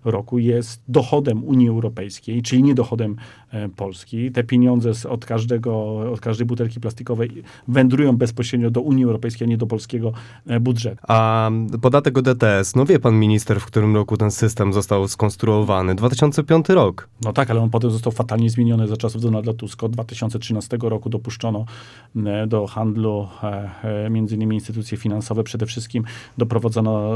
roku 0.05 0.39
jest 0.39 0.81
dochodem 0.87 1.43
Unii 1.43 1.69
Europejskiej, 1.69 2.41
czyli 2.41 2.63
nie 2.63 2.75
dochodem 2.75 3.15
e, 3.51 3.69
Polski. 3.69 4.31
Te 4.31 4.43
pieniądze 4.43 4.93
z, 4.93 5.05
od, 5.05 5.25
każdego, 5.25 5.97
od 6.11 6.19
każdej 6.19 6.47
butelki 6.47 6.79
plastikowej 6.79 7.43
wędrują 7.67 8.17
bezpośrednio 8.17 8.71
do 8.71 8.81
Unii 8.81 9.03
Europejskiej, 9.03 9.45
a 9.45 9.49
nie 9.49 9.57
do 9.57 9.67
polskiego 9.67 10.13
e, 10.47 10.59
budżetu. 10.59 11.03
A 11.07 11.51
podatek 11.81 12.17
od 12.17 12.25
DTS, 12.25 12.75
no 12.75 12.85
wie 12.85 12.99
pan 12.99 13.19
minister, 13.19 13.59
w 13.59 13.65
którym 13.65 13.95
roku 13.95 14.17
ten 14.17 14.31
system 14.31 14.73
został 14.73 15.07
skonstruowany? 15.07 15.95
2005 15.95 16.69
rok. 16.69 17.09
No 17.23 17.33
tak, 17.33 17.49
ale 17.49 17.61
on 17.61 17.69
potem 17.69 17.91
został 17.91 18.11
fatalnie 18.11 18.49
zmieniony 18.49 18.87
za 18.87 18.97
czasów 18.97 19.21
Donalda 19.21 19.53
Tuska. 19.53 19.85
Od 19.85 19.91
2013 19.91 20.77
roku 20.81 21.09
dopuszczono 21.09 21.65
e, 22.15 22.32
e, 22.32 22.32
do 22.47 22.67
handlu, 22.67 23.27
e, 23.43 23.69
e, 24.05 24.09
między 24.09 24.35
innymi 24.35 24.55
instytucje 24.55 24.97
finansowe. 24.97 25.43
Przede 25.43 25.65
wszystkim 25.65 26.03
doprowadzono 26.37 27.11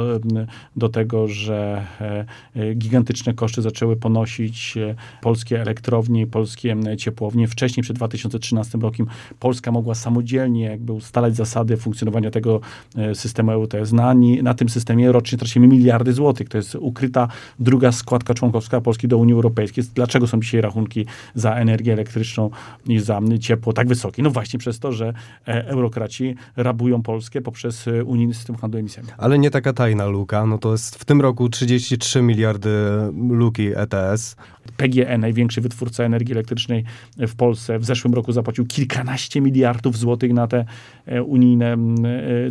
do 0.76 0.90
tego, 0.90 1.28
że 1.28 1.86
e, 2.56 2.76
gigantyczne 2.76 3.34
koszty 3.34 3.62
zaczęły 3.62 3.96
ponosić 3.96 4.78
polskie 5.22 5.62
elektrownie 5.62 6.28
polskie 6.28 6.76
ciepłownie. 6.98 7.48
Wcześniej, 7.48 7.84
przed 7.84 7.96
2013 7.96 8.78
rokiem, 8.78 9.08
Polska 9.40 9.72
mogła 9.72 9.96
samodzielnie 9.96 10.64
jakby 10.64 10.94
ustalać 10.94 11.36
zasady 11.36 11.78
funkcjonowania 11.78 12.32
tego 12.32 12.60
systemu 13.14 13.52
EUTS. 13.52 13.92
Na, 13.92 14.14
na 14.44 14.54
tym 14.54 14.70
systemie 14.70 15.12
rocznie 15.12 15.38
tracimy 15.38 15.68
miliardy 15.68 16.14
złotych. 16.14 16.50
To 16.50 16.58
jest 16.58 16.76
ukryta 16.76 17.28
druga 17.60 17.92
składka 17.92 18.34
członkowska 18.34 18.82
Polski 18.82 19.08
do 19.08 19.18
Unii 19.18 19.34
Europejskiej. 19.34 19.84
Dlaczego 19.96 20.28
są 20.28 20.40
dzisiaj 20.40 20.62
rachunki 20.62 21.06
za 21.36 21.56
energię 21.56 21.94
elektryczną 21.94 22.50
i 22.88 23.00
za 23.00 23.22
ciepło 23.40 23.74
tak 23.74 23.88
wysokie? 23.88 24.24
No 24.24 24.30
właśnie 24.30 24.60
przez 24.60 24.80
to, 24.80 24.92
że 24.92 25.07
e, 25.48 25.68
eurokraci 25.68 26.36
rabują 26.58 27.04
Polskę 27.04 27.42
poprzez 27.42 27.88
e, 27.88 28.04
unijny 28.04 28.34
system 28.34 28.56
handlu 28.56 28.80
emisjami. 28.80 29.10
Ale 29.18 29.40
nie 29.40 29.52
taka 29.52 29.74
tajna 29.74 30.06
luka, 30.06 30.46
no 30.46 30.58
to 30.58 30.72
jest 30.72 30.96
w 30.96 31.06
tym 31.06 31.22
roku 31.22 31.50
33 31.50 32.22
miliardy 32.22 32.70
luki 33.30 33.68
ETS. 33.76 34.36
PGE, 34.78 35.18
największy 35.18 35.62
wytwórca 35.62 36.04
energii 36.04 36.34
elektrycznej 36.34 36.84
w 37.18 37.36
Polsce, 37.36 37.80
w 37.80 37.86
zeszłym 37.86 38.14
roku 38.14 38.32
zapłacił 38.32 38.66
kilkanaście 38.66 39.42
miliardów 39.42 39.98
złotych 39.98 40.34
na 40.34 40.48
te 40.48 40.66
e, 41.06 41.24
unijne 41.24 41.78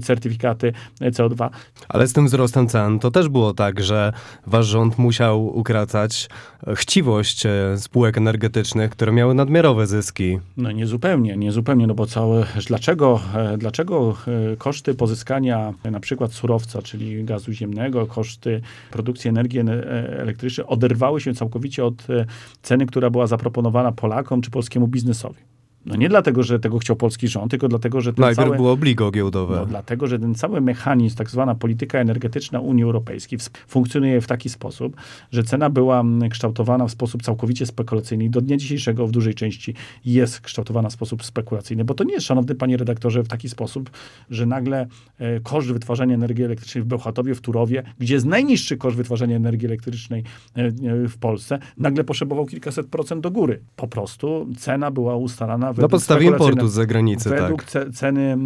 certyfikaty 0.03 0.73
CO2. 1.01 1.49
Ale 1.89 2.07
z 2.07 2.13
tym 2.13 2.27
wzrostem 2.27 2.69
cen 2.69 2.99
to 2.99 3.11
też 3.11 3.29
było 3.29 3.55
tak, 3.55 3.83
że 3.83 4.13
wasz 4.47 4.67
rząd 4.67 4.99
musiał 4.99 5.59
ukracać 5.59 6.29
chciwość 6.75 7.43
spółek 7.77 8.19
energetycznych, 8.19 8.91
które 8.91 9.13
miały 9.13 9.35
nadmiarowe 9.35 9.87
zyski. 9.87 10.39
No 10.57 10.73
nie 10.73 10.87
zupełnie, 10.87 11.37
nie 11.37 11.53
zupełnie, 11.53 11.87
no 11.87 11.95
bo 11.95 12.07
całe, 12.07 12.36
dlaczego, 12.67 13.21
e, 13.35 13.59
dlaczego 13.59 14.17
e, 14.53 14.57
koszty 14.57 14.95
pozyskania 14.95 15.75
e, 15.83 15.91
na 15.91 16.01
przykład 16.01 16.33
surowca, 16.33 16.83
czyli 16.83 17.25
gazu 17.25 17.53
ziemnego, 17.53 18.07
koszty 18.07 18.61
produkcji 18.91 19.29
energii 19.29 19.61
ene- 19.61 19.85
e, 19.87 20.21
elektrycznej 20.21 20.67
oderwały 20.67 21.21
się 21.21 21.35
całkowicie 21.35 21.85
od 21.85 22.11
e, 22.11 22.27
ceny, 22.63 22.87
która 22.87 23.11
była 23.11 23.27
zaproponowana 23.27 23.93
Polakom 23.93 24.43
czy 24.43 24.51
polskiemu 24.51 24.89
biznesowi? 24.89 25.56
No 25.87 25.97
nie 25.97 26.09
dlatego, 26.09 26.43
że 26.43 26.59
tego 26.59 26.79
chciał 26.79 26.97
polski 26.97 27.29
rząd, 27.29 27.51
tylko 27.51 27.69
dlatego, 27.69 28.01
że 28.01 28.13
ten 28.13 28.23
Najpierw 28.23 28.47
cały... 28.47 28.57
było 28.57 28.73
obligo 28.73 29.11
giełdowe. 29.11 29.57
No, 29.57 29.67
dlatego, 29.67 30.07
że 30.07 30.19
ten 30.19 30.35
cały 30.35 30.61
mechanizm, 30.61 31.17
tak 31.17 31.31
zwana 31.31 31.55
polityka 31.55 31.99
energetyczna 31.99 32.61
Unii 32.61 32.85
Europejskiej, 32.85 33.39
funkcjonuje 33.69 34.21
w 34.21 34.27
taki 34.27 34.49
sposób, 34.49 34.97
że 35.31 35.43
cena 35.43 35.71
była 35.71 36.01
mm, 36.01 36.29
kształtowana 36.31 36.87
w 36.87 36.91
sposób 36.91 37.23
całkowicie 37.23 37.67
spekulacyjny 37.67 38.25
i 38.25 38.31
do 38.31 38.41
dnia 38.41 38.57
dzisiejszego 38.57 39.07
w 39.07 39.11
dużej 39.11 39.35
części 39.35 39.75
jest 40.05 40.41
kształtowana 40.41 40.89
w 40.89 40.93
sposób 40.93 41.25
spekulacyjny, 41.25 41.85
bo 41.85 41.95
to 41.95 42.05
nie 42.05 42.15
jest, 42.15 42.27
szanowny 42.27 42.55
panie 42.55 42.77
redaktorze, 42.77 43.23
w 43.23 43.29
taki 43.29 43.49
sposób, 43.49 43.91
że 44.31 44.47
nagle 44.47 44.87
e, 45.19 45.41
koszt 45.41 45.73
wytwarzania 45.73 46.15
energii 46.15 46.45
elektrycznej 46.45 46.85
w 46.85 46.87
Bełchatowie, 46.87 47.35
w 47.35 47.41
Turowie, 47.41 47.83
gdzie 47.99 48.15
jest 48.15 48.27
najniższy 48.27 48.77
koszt 48.77 48.97
wytwarzania 48.97 49.37
energii 49.37 49.67
elektrycznej 49.67 50.25
e, 50.57 50.61
e, 50.63 50.73
w 51.09 51.19
Polsce, 51.19 51.59
nagle 51.79 52.05
poszebował 52.05 52.47
kilkaset 52.47 52.87
procent 52.87 53.23
do 53.23 53.31
góry. 53.31 53.61
Po 53.77 53.89
prostu 53.89 54.47
cena 54.59 54.91
była 54.91 55.17
ustalana 55.17 55.73
Na 55.77 55.83
według 55.83 55.91
podstawie 55.91 56.27
importu 56.27 56.69
z 56.69 56.73
zagranicy, 56.73 57.31
według 57.31 57.65
tak. 57.65 57.73
ce- 57.73 57.93
ceny 57.93 58.37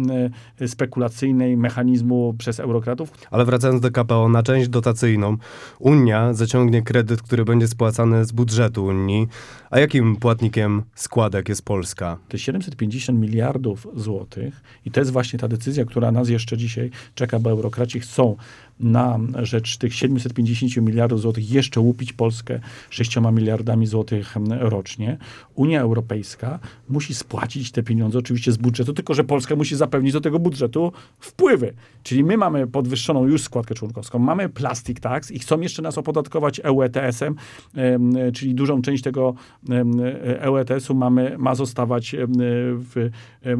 y, 0.61 0.67
spekulacyjnej 0.67 1.57
mechanizmu 1.57 2.35
przez 2.37 2.59
eurokratów. 2.59 3.11
Ale 3.31 3.45
wracając 3.45 3.81
do 3.81 3.91
KPO, 3.91 4.29
na 4.29 4.43
część 4.43 4.69
dotacyjną, 4.69 5.37
Unia 5.79 6.33
zaciągnie 6.33 6.81
kredyt, 6.81 7.21
który 7.21 7.45
będzie 7.45 7.67
spłacany 7.67 8.25
z 8.25 8.31
budżetu 8.31 8.85
Unii. 8.85 9.27
A 9.69 9.79
jakim 9.79 10.15
płatnikiem 10.15 10.83
składek 10.95 11.49
jest 11.49 11.65
Polska? 11.65 12.17
Jest 12.33 12.45
750 12.45 13.19
miliardów 13.19 13.87
złotych 13.95 14.61
i 14.85 14.91
to 14.91 14.99
jest 14.99 15.11
właśnie 15.11 15.39
ta 15.39 15.47
decyzja, 15.47 15.85
która 15.85 16.11
nas 16.11 16.29
jeszcze 16.29 16.57
dzisiaj 16.57 16.91
czeka, 17.15 17.39
bo 17.39 17.49
eurokraci 17.49 17.99
chcą 17.99 18.35
na 18.81 19.19
rzecz 19.41 19.77
tych 19.77 19.93
750 19.93 20.77
miliardów 20.77 21.21
złotych 21.21 21.51
jeszcze 21.51 21.79
łupić 21.79 22.13
Polskę 22.13 22.59
6 22.89 23.17
miliardami 23.31 23.87
złotych 23.87 24.37
em, 24.37 24.51
rocznie. 24.51 25.17
Unia 25.55 25.81
Europejska 25.81 26.59
musi 26.89 27.13
spłacić 27.13 27.71
te 27.71 27.83
pieniądze 27.83 28.19
oczywiście 28.19 28.51
z 28.51 28.57
budżetu, 28.57 28.93
tylko 28.93 29.13
że 29.13 29.23
Polska 29.23 29.55
musi 29.55 29.75
zapewnić 29.75 30.13
do 30.13 30.21
tego 30.21 30.39
budżetu 30.39 30.91
wpływy. 31.19 31.73
Czyli 32.03 32.23
my 32.23 32.37
mamy 32.37 32.67
podwyższoną 32.67 33.27
już 33.27 33.41
składkę 33.41 33.75
członkowską, 33.75 34.19
mamy 34.19 34.49
plastic 34.49 34.99
tax 34.99 35.31
i 35.31 35.39
chcą 35.39 35.61
jeszcze 35.61 35.81
nas 35.81 35.97
opodatkować 35.97 36.59
E 36.59 36.63
EUETS-em, 36.63 37.35
em, 37.75 38.13
czyli 38.33 38.55
dużą 38.55 38.81
część 38.81 39.03
tego 39.03 39.33
em, 39.69 39.91
EUETS-u 40.23 40.95
mamy, 40.95 41.35
ma 41.37 41.55
zostawać 41.55 42.15
w 42.75 43.09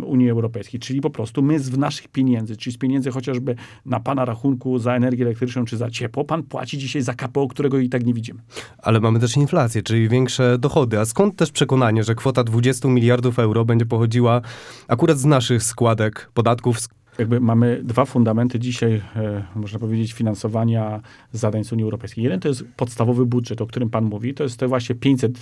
Unii 0.06 0.30
Europejskiej. 0.30 0.80
Czyli 0.80 1.02
po 1.02 1.10
prostu 1.10 1.42
my 1.42 1.60
z 1.60 1.78
naszych 1.78 2.08
pieniędzy, 2.08 2.58
czyli 2.58 2.74
z 2.74 2.78
pieniędzy 2.78 3.12
chociażby 3.12 3.56
na 3.86 4.00
pana 4.00 4.26
rachunku 4.26 4.80
za 4.80 4.96
energię 4.96 5.11
elektryczną 5.20 5.66
czy 5.66 5.78
za 5.78 5.90
ciepło, 5.90 6.24
pan 6.24 6.44
płaci 6.44 6.78
dzisiaj 6.78 7.02
za 7.02 7.14
KPO, 7.14 7.48
którego 7.48 7.80
i 7.80 7.90
tak 7.90 8.06
nie 8.06 8.14
widzimy. 8.14 8.42
Ale 8.78 9.00
mamy 9.00 9.20
też 9.20 9.38
inflację, 9.38 9.84
czyli 9.84 10.10
większe 10.10 10.58
dochody. 10.58 11.00
A 11.00 11.06
skąd 11.06 11.36
też 11.36 11.52
przekonanie, 11.52 12.04
że 12.04 12.16
kwota 12.16 12.44
20 12.44 12.88
miliardów 12.88 13.40
euro 13.40 13.66
będzie 13.66 13.86
pochodziła 13.86 14.42
akurat 14.88 15.20
z 15.20 15.26
naszych 15.26 15.64
składek, 15.64 16.32
podatków, 16.34 16.78
jakby 17.20 17.40
mamy 17.40 17.82
dwa 17.84 18.06
fundamenty 18.06 18.60
dzisiaj, 18.60 19.02
e, 19.16 19.44
można 19.56 19.80
powiedzieć, 19.80 20.14
finansowania 20.14 21.02
zadań 21.34 21.64
z 21.64 21.74
Unii 21.74 21.84
Europejskiej. 21.84 22.24
Jeden 22.24 22.40
to 22.40 22.48
jest 22.48 22.64
podstawowy 22.78 23.26
budżet, 23.26 23.62
o 23.62 23.68
którym 23.68 23.90
pan 23.90 24.06
mówi, 24.06 24.34
to 24.34 24.44
jest 24.44 24.58
te 24.58 24.68
właśnie 24.68 24.96
500 24.96 25.38
e, 25.38 25.40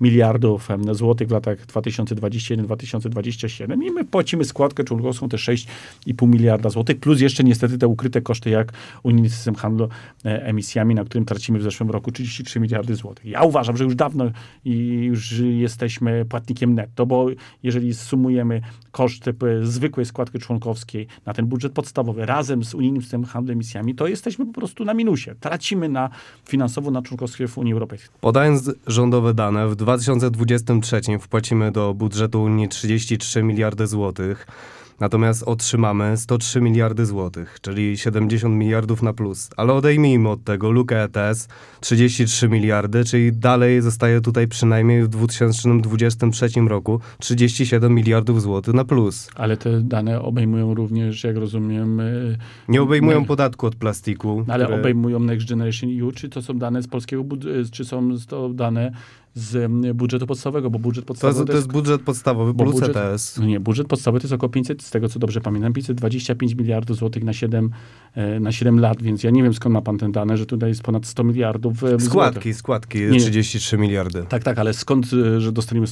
miliardów 0.00 0.68
złotych 0.92 1.28
w 1.28 1.30
latach 1.30 1.66
2021-2027 1.66 3.84
i 3.84 3.90
my 3.90 4.04
płacimy 4.04 4.44
składkę 4.44 4.84
członkowską 4.84 5.28
te 5.28 5.36
6,5 5.36 6.28
miliarda 6.28 6.70
złotych, 6.70 7.00
plus 7.00 7.20
jeszcze 7.20 7.44
niestety 7.44 7.78
te 7.78 7.88
ukryte 7.88 8.20
koszty 8.20 8.50
jak 8.50 8.72
unijny 9.02 9.30
system 9.30 9.54
handlu 9.54 9.88
e, 10.24 10.46
emisjami, 10.46 10.94
na 10.94 11.04
którym 11.04 11.24
tracimy 11.24 11.58
w 11.58 11.62
zeszłym 11.62 11.90
roku 11.90 12.12
33 12.12 12.60
miliardy 12.60 12.94
złotych. 12.94 13.24
Ja 13.24 13.42
uważam, 13.42 13.76
że 13.76 13.84
już 13.84 13.94
dawno 13.94 14.30
i 14.64 15.04
już 15.04 15.40
jesteśmy 15.40 16.24
płatnikiem 16.24 16.74
netto, 16.74 17.06
bo 17.06 17.26
jeżeli 17.62 17.94
sumujemy 17.94 18.60
koszty 18.90 19.34
zwykłej 19.62 20.06
składki 20.06 20.38
członkowskiej 20.38 21.05
na 21.26 21.34
ten 21.34 21.46
budżet 21.46 21.72
podstawowy 21.72 22.26
razem 22.26 22.64
z 22.64 22.74
unijnym 22.74 23.02
systemem 23.02 23.26
handlu 23.26 23.52
emisjami, 23.52 23.94
to 23.94 24.06
jesteśmy 24.06 24.46
po 24.46 24.52
prostu 24.52 24.84
na 24.84 24.94
minusie. 24.94 25.34
Tracimy 25.40 25.88
na 25.88 26.10
finansowo 26.48 26.90
na 26.90 27.02
członkostwie 27.02 27.48
w 27.48 27.58
Unii 27.58 27.72
Europejskiej. 27.72 28.10
Podając 28.20 28.70
rządowe 28.86 29.34
dane, 29.34 29.68
w 29.68 29.76
2023 29.76 31.00
wpłacimy 31.20 31.72
do 31.72 31.94
budżetu 31.94 32.42
Unii 32.42 32.68
33 32.68 33.42
miliardy 33.42 33.86
złotych, 33.86 34.46
natomiast 35.00 35.42
otrzymamy 35.42 36.16
103 36.16 36.60
miliardy 36.60 37.06
złotych, 37.06 37.58
czyli 37.60 37.98
70 37.98 38.54
miliardów 38.54 39.02
na 39.02 39.12
plus. 39.12 39.50
Ale 39.56 39.72
odejmijmy 39.72 40.28
od 40.28 40.44
tego 40.44 40.70
lukę 40.70 41.02
ETS 41.04 41.48
33 41.80 42.48
miliardy, 42.48 43.04
czyli 43.04 43.32
dalej 43.32 43.82
zostaje 43.82 44.20
tutaj 44.20 44.48
przynajmniej 44.48 45.02
w 45.02 45.08
2023 45.08 46.48
roku 46.68 47.00
37 47.18 47.94
miliardów 47.94 48.42
złotych 48.42 48.74
na 48.74 48.84
plus. 48.84 49.28
Ale 49.34 49.56
te 49.56 49.80
dane 49.80 50.20
obejmują 50.22 50.74
również, 50.74 51.24
jak 51.24 51.36
rozumiem, 51.36 52.00
y, 52.00 52.38
Nie 52.68 52.82
obejmują 52.82 53.24
podatku 53.24 53.66
od 53.66 53.74
plastiku. 53.76 54.44
ale 54.48 54.64
który- 54.64 54.80
obejmują 54.80 55.20
Next 55.20 55.48
Generation 55.48 55.90
EU, 56.00 56.12
czy 56.12 56.28
to 56.28 56.42
są 56.42 56.58
dane 56.58 56.82
z 56.82 56.88
polskiego, 56.88 57.22
y, 57.62 57.70
czy 57.70 57.84
są 57.84 58.08
to 58.28 58.48
dane 58.48 58.92
z 59.36 59.72
budżetu 59.94 60.26
podstawowego, 60.26 60.70
bo 60.70 60.78
budżet 60.78 61.04
To 61.04 61.08
podstawowy 61.08 61.38
jest, 61.40 61.50
to 61.50 61.56
jest 61.56 61.72
budżet 61.72 62.02
podstawowy 62.02 62.54
Bo 62.54 62.64
plus 62.64 62.76
budżet- 62.76 62.96
ETS. 63.14 63.38
No 63.38 63.46
nie, 63.46 63.60
budżet 63.60 63.86
podstawowy 63.86 64.20
to 64.20 64.24
jest 64.24 64.32
około 64.32 64.50
500, 64.50 64.82
z 64.82 64.90
tego 64.90 65.08
co 65.08 65.18
dobrze 65.18 65.40
pamiętam, 65.40 65.72
525 65.72 66.54
miliardów 66.54 66.96
złotych 66.96 67.24
na 67.24 67.32
7, 67.32 67.70
e, 68.14 68.40
na 68.40 68.52
7 68.52 68.80
lat, 68.80 69.02
więc 69.02 69.22
ja 69.22 69.30
nie 69.30 69.42
wiem 69.42 69.54
skąd 69.54 69.72
ma 69.72 69.80
pan 69.82 69.98
ten 69.98 70.12
dane, 70.12 70.36
że 70.36 70.46
tutaj 70.46 70.68
jest 70.68 70.82
ponad 70.82 71.06
100 71.06 71.24
miliardów 71.24 71.84
e, 71.84 71.88
złotych. 71.88 72.02
Składki, 72.08 72.54
składki, 72.54 72.98
Nie. 72.98 73.18
33 73.20 73.78
miliardy. 73.78 74.24
Tak, 74.28 74.44
tak, 74.44 74.58
ale 74.58 74.74
skąd, 74.74 75.06
e, 75.36 75.40
że 75.40 75.52
dostaniemy, 75.52 75.86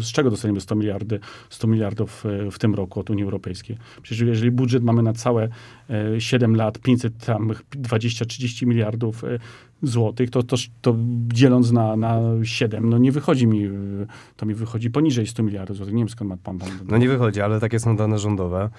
z 0.00 0.12
czego 0.12 0.30
dostaniemy 0.30 0.60
100 0.60 0.74
miliardy, 0.74 1.20
100 1.50 1.66
miliardów 1.68 2.24
w 2.50 2.58
tym 2.58 2.74
roku 2.74 3.00
od 3.00 3.10
Unii 3.10 3.24
Europejskiej? 3.24 3.76
Przecież 4.02 4.26
jeżeli 4.28 4.50
budżet 4.50 4.82
mamy 4.82 5.02
na 5.02 5.12
całe 5.12 5.48
e, 5.90 6.20
7 6.20 6.56
lat, 6.56 6.78
500 6.78 7.24
tam 7.26 7.52
20-30 7.76 8.66
miliardów 8.66 9.24
złotych, 9.82 10.30
to, 10.30 10.42
to, 10.42 10.56
to 10.80 10.96
dzieląc 11.28 11.72
na, 11.72 11.96
na 11.96 12.20
7, 12.42 12.88
no 12.90 12.98
nie 12.98 13.12
wychodzi 13.12 13.46
mi, 13.46 13.64
e, 13.64 13.70
to 14.36 14.46
mi 14.46 14.54
wychodzi 14.54 14.90
poniżej 14.90 15.26
100 15.26 15.42
miliardów 15.42 15.76
złotych. 15.76 15.94
Nie 15.94 16.00
wiem 16.00 16.08
skąd 16.08 16.28
ma 16.30 16.36
pan 16.36 16.58
pan. 16.58 16.68
No 16.88 16.98
nie 16.98 17.08
wychodzi, 17.08 17.40
ale 17.40 17.60
takie 17.60 17.80
są 17.80 17.96
dane 17.96 18.18
rządowe. 18.18 18.70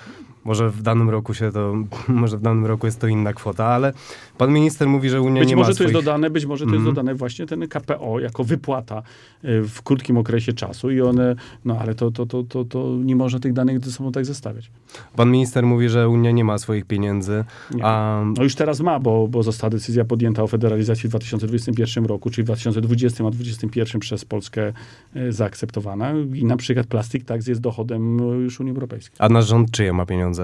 Może 0.50 0.70
w 0.70 0.82
danym 0.82 1.10
roku 1.10 1.34
się 1.34 1.52
to, 1.52 1.74
może 2.08 2.38
w 2.38 2.42
danym 2.42 2.66
roku 2.66 2.86
jest 2.86 3.00
to 3.00 3.08
inna 3.08 3.34
kwota, 3.34 3.66
ale 3.66 3.94
pan 4.38 4.52
minister 4.54 4.88
mówi, 4.88 5.10
że 5.10 5.22
Unia 5.22 5.40
Być 5.42 5.50
nie 5.50 5.56
może 5.56 5.68
ma 5.68 5.72
to 5.72 5.76
swoich... 5.76 5.94
jest 5.94 6.06
dodane, 6.06 6.30
być 6.30 6.46
może 6.46 6.66
to 6.66 6.70
Mhm. 6.70 6.84
jest 6.86 6.96
dodane 6.96 7.16
właśnie 7.16 7.46
ten 7.46 7.68
KPO 7.68 8.20
jako 8.20 8.44
wypłata 8.44 9.04
y, 9.46 9.62
w 9.64 9.82
krótkim 9.82 10.18
okresie 10.18 10.54
czasu 10.54 10.92
i 10.92 11.02
one, 11.02 11.36
no 11.66 11.78
ale 11.80 11.96
to, 11.96 12.12
to, 12.12 12.26
to, 12.26 12.44
to, 12.44 12.66
to 12.66 12.98
nie 13.04 13.16
można 13.16 13.40
tych 13.40 13.54
danych 13.54 13.86
ze 13.86 13.92
sobą 13.92 14.12
tak 14.12 14.26
zestawiać. 14.26 14.72
Pan 15.16 15.32
minister 15.32 15.64
mówi, 15.66 15.90
że 15.90 16.10
Unia 16.10 16.32
nie 16.32 16.44
ma 16.44 16.58
swoich 16.58 16.86
pieniędzy, 16.86 17.44
a 17.82 18.24
No 18.38 18.44
już 18.44 18.56
teraz 18.56 18.80
ma, 18.80 19.00
bo, 19.00 19.28
bo 19.28 19.44
została 19.44 19.72
decyzja 19.72 20.06
podjęta 20.06 20.44
o 20.44 20.48
federalizacji 20.48 21.08
w 21.08 21.12
2021 21.12 22.06
roku, 22.06 22.30
czyli 22.30 22.44
w 22.44 22.46
2020 22.46 23.24
a 23.28 23.32
2021 23.32 24.00
przez 24.02 24.26
Polskę 24.26 24.74
e, 25.16 25.32
zaakceptowana. 25.32 26.12
I 26.34 26.46
na 26.46 26.58
przykład 26.58 26.88
plastik 26.88 27.26
tax 27.26 27.48
jest 27.48 27.62
dochodem 27.62 28.20
e, 28.20 28.24
już 28.24 28.60
Unii 28.60 28.74
Europejskiej. 28.74 29.16
A 29.20 29.30
nasz 29.30 29.48
rząd 29.48 29.72
czyje 29.72 29.94
ma 29.94 30.06
pieniądze? 30.06 30.39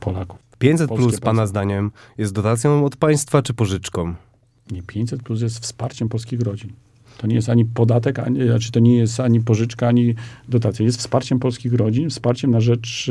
Polaków. 0.00 0.38
500 0.58 0.88
Polskie 0.88 1.08
plus, 1.08 1.20
pana 1.20 1.46
zdaniem, 1.46 1.90
jest 2.18 2.32
dotacją 2.32 2.84
od 2.84 2.96
państwa 2.96 3.42
czy 3.42 3.54
pożyczką? 3.54 4.14
Nie, 4.70 4.82
500 4.82 5.22
plus 5.22 5.42
jest 5.42 5.58
wsparciem 5.58 6.08
polskich 6.08 6.40
rodzin. 6.40 6.72
To 7.18 7.26
nie 7.26 7.34
jest 7.34 7.48
ani 7.48 7.64
podatek, 7.64 8.18
ani, 8.18 8.46
znaczy 8.46 8.72
to 8.72 8.80
nie 8.80 8.96
jest 8.96 9.20
ani 9.20 9.40
pożyczka, 9.40 9.88
ani 9.88 10.14
dotacja. 10.48 10.84
Jest 10.84 10.98
wsparciem 10.98 11.38
polskich 11.38 11.74
rodzin, 11.74 12.10
wsparciem 12.10 12.50
na 12.50 12.60
rzecz 12.60 13.10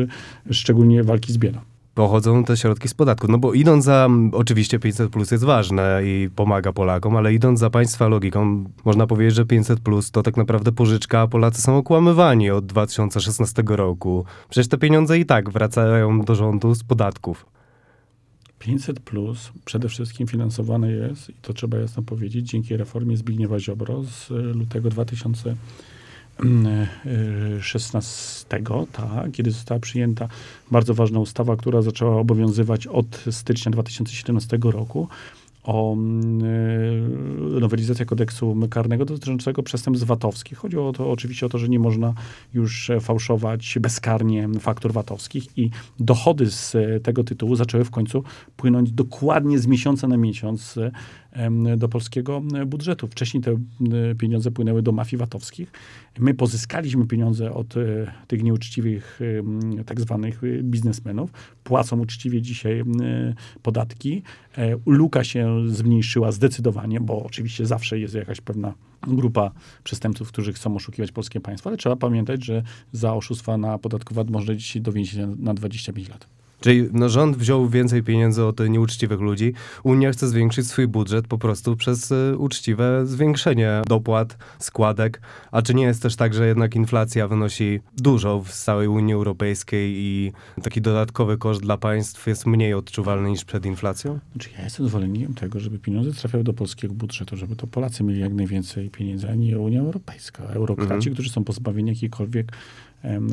szczególnie 0.51 1.03
walki 1.03 1.33
z 1.33 1.37
biedą 1.37 1.59
pochodzą 1.97 2.43
te 2.43 2.57
środki 2.57 2.87
z 2.87 2.93
podatku. 2.93 3.27
No 3.27 3.37
bo 3.37 3.53
idąc 3.53 3.85
za, 3.85 4.09
oczywiście 4.31 4.79
500 4.79 5.11
plus 5.11 5.31
jest 5.31 5.43
ważne 5.43 6.01
i 6.03 6.29
pomaga 6.35 6.73
Polakom, 6.73 7.15
ale 7.15 7.33
idąc 7.33 7.59
za 7.59 7.69
państwa 7.69 8.07
logiką, 8.07 8.63
można 8.85 9.07
powiedzieć, 9.07 9.35
że 9.35 9.45
500 9.45 9.79
plus 9.79 10.11
to 10.11 10.23
tak 10.23 10.37
naprawdę 10.37 10.71
pożyczka, 10.71 11.21
a 11.21 11.27
Polacy 11.27 11.61
są 11.61 11.77
okłamywani 11.77 12.51
od 12.51 12.65
2016 12.65 13.63
roku. 13.67 14.25
Przecież 14.49 14.67
te 14.67 14.77
pieniądze 14.77 15.19
i 15.19 15.25
tak 15.25 15.49
wracają 15.49 16.21
do 16.21 16.35
rządu 16.35 16.75
z 16.75 16.83
podatków. 16.83 17.45
500 18.59 18.99
plus 18.99 19.51
przede 19.65 19.89
wszystkim 19.89 20.27
finansowane 20.27 20.91
jest, 20.91 21.29
i 21.29 21.33
to 21.41 21.53
trzeba 21.53 21.77
jasno 21.77 22.03
powiedzieć, 22.03 22.49
dzięki 22.49 22.77
reformie 22.77 23.17
Zbigniewa 23.17 23.59
Ziobro 23.59 24.03
z 24.03 24.31
e, 24.31 24.33
lutego 24.33 24.89
2000 24.89 25.55
16, 27.61 28.45
tak, 28.91 29.31
kiedy 29.31 29.51
została 29.51 29.79
przyjęta 29.79 30.27
bardzo 30.71 30.93
ważna 30.93 31.19
ustawa, 31.19 31.55
która 31.55 31.81
zaczęła 31.81 32.19
obowiązywać 32.19 32.87
od 32.87 33.23
stycznia 33.31 33.71
2017 33.71 34.57
roku 34.63 35.07
o 35.67 35.93
mm, 35.93 37.59
nowelizacja 37.59 38.05
kodeksu 38.05 38.57
karnego 38.69 39.05
dotyczącego 39.05 39.63
przestępstw 39.63 40.07
VAT-owskich. 40.07 40.57
Chodziło 40.57 40.89
o 40.89 40.93
to, 40.93 41.11
oczywiście 41.11 41.45
o 41.45 41.49
to, 41.49 41.57
że 41.57 41.69
nie 41.69 41.79
można 41.79 42.13
już 42.53 42.91
fałszować 43.01 43.77
bezkarnie 43.81 44.49
faktur 44.59 44.93
VAT-owskich 44.93 45.57
i 45.57 45.69
dochody 45.99 46.51
z 46.51 46.75
tego 47.03 47.23
tytułu 47.23 47.55
zaczęły 47.55 47.83
w 47.83 47.91
końcu 47.91 48.23
płynąć 48.57 48.91
dokładnie 48.91 49.59
z 49.59 49.67
miesiąca 49.67 50.07
na 50.07 50.17
miesiąc 50.17 50.79
do 51.77 51.89
polskiego 51.89 52.41
budżetu. 52.67 53.07
Wcześniej 53.07 53.43
te 53.43 53.57
pieniądze 54.17 54.51
płynęły 54.51 54.81
do 54.81 54.91
mafii 54.91 55.17
VAT-owskich. 55.19 55.71
My 56.19 56.33
pozyskaliśmy 56.33 57.07
pieniądze 57.07 57.53
od 57.53 57.77
e, 57.77 58.11
tych 58.27 58.43
nieuczciwych 58.43 59.19
tak 59.85 60.01
zwanych 60.01 60.43
e, 60.43 60.63
biznesmenów. 60.63 61.31
Płacą 61.63 61.99
uczciwie 61.99 62.41
dzisiaj 62.41 62.83
podatki. 63.61 64.23
E, 64.57 64.77
Luka 64.85 65.23
się 65.23 65.69
zmniejszyła 65.69 66.31
zdecydowanie, 66.31 66.99
bo 66.99 67.23
oczywiście 67.23 67.65
zawsze 67.65 67.99
jest 67.99 68.13
jakaś 68.13 68.41
pewna 68.41 68.73
grupa 69.07 69.51
przestępców, 69.83 70.27
którzy 70.27 70.53
chcą 70.53 70.75
oszukiwać 70.75 71.11
polskie 71.11 71.39
państwo, 71.39 71.69
ale 71.69 71.77
trzeba 71.77 71.95
pamiętać, 71.95 72.45
że 72.45 72.63
za 72.91 73.13
oszustwa 73.13 73.57
na 73.57 73.77
podatku 73.77 74.13
VAT 74.13 74.29
można 74.29 74.55
dzisiaj 74.55 74.81
do 74.81 74.91
więzienia 74.91 75.27
na 75.39 75.53
25 75.53 76.09
lat. 76.09 76.36
Czyli 76.59 76.89
no, 76.93 77.09
rząd 77.09 77.37
wziął 77.37 77.69
więcej 77.69 78.03
pieniędzy 78.03 78.45
od 78.45 78.69
nieuczciwych 78.69 79.19
ludzi. 79.19 79.53
Unia 79.83 80.11
chce 80.11 80.27
zwiększyć 80.27 80.67
swój 80.67 80.87
budżet 80.87 81.27
po 81.27 81.37
prostu 81.37 81.75
przez 81.75 82.11
y, 82.11 82.35
uczciwe 82.37 83.05
zwiększenie 83.05 83.81
dopłat, 83.87 84.37
składek. 84.59 85.21
A 85.51 85.61
czy 85.61 85.73
nie 85.73 85.83
jest 85.83 86.01
też 86.01 86.15
tak, 86.15 86.33
że 86.33 86.47
jednak 86.47 86.75
inflacja 86.75 87.27
wynosi 87.27 87.79
dużo 87.97 88.41
w 88.41 88.51
całej 88.51 88.87
Unii 88.87 89.13
Europejskiej 89.13 89.93
i 89.97 90.31
taki 90.63 90.81
dodatkowy 90.81 91.37
koszt 91.37 91.61
dla 91.61 91.77
państw 91.77 92.27
jest 92.27 92.45
mniej 92.45 92.73
odczuwalny 92.73 93.29
niż 93.29 93.45
przed 93.45 93.65
inflacją? 93.65 94.19
Znaczy 94.31 94.49
ja 94.57 94.63
jestem 94.63 94.87
zwolennikiem 94.87 95.33
tego, 95.33 95.59
żeby 95.59 95.79
pieniądze 95.79 96.13
trafiały 96.13 96.43
do 96.43 96.53
polskiego 96.53 96.93
budżetu, 96.93 97.37
żeby 97.37 97.55
to 97.55 97.67
Polacy 97.67 98.03
mieli 98.03 98.19
jak 98.19 98.33
najwięcej 98.33 98.89
pieniędzy, 98.89 99.29
a 99.29 99.35
nie 99.35 99.59
Unia 99.59 99.79
Europejska. 99.79 100.43
Eurokraci, 100.43 100.93
Mhm. 100.93 101.13
którzy 101.13 101.29
są 101.29 101.43
pozbawieni 101.43 101.89
jakiejkolwiek 101.89 102.51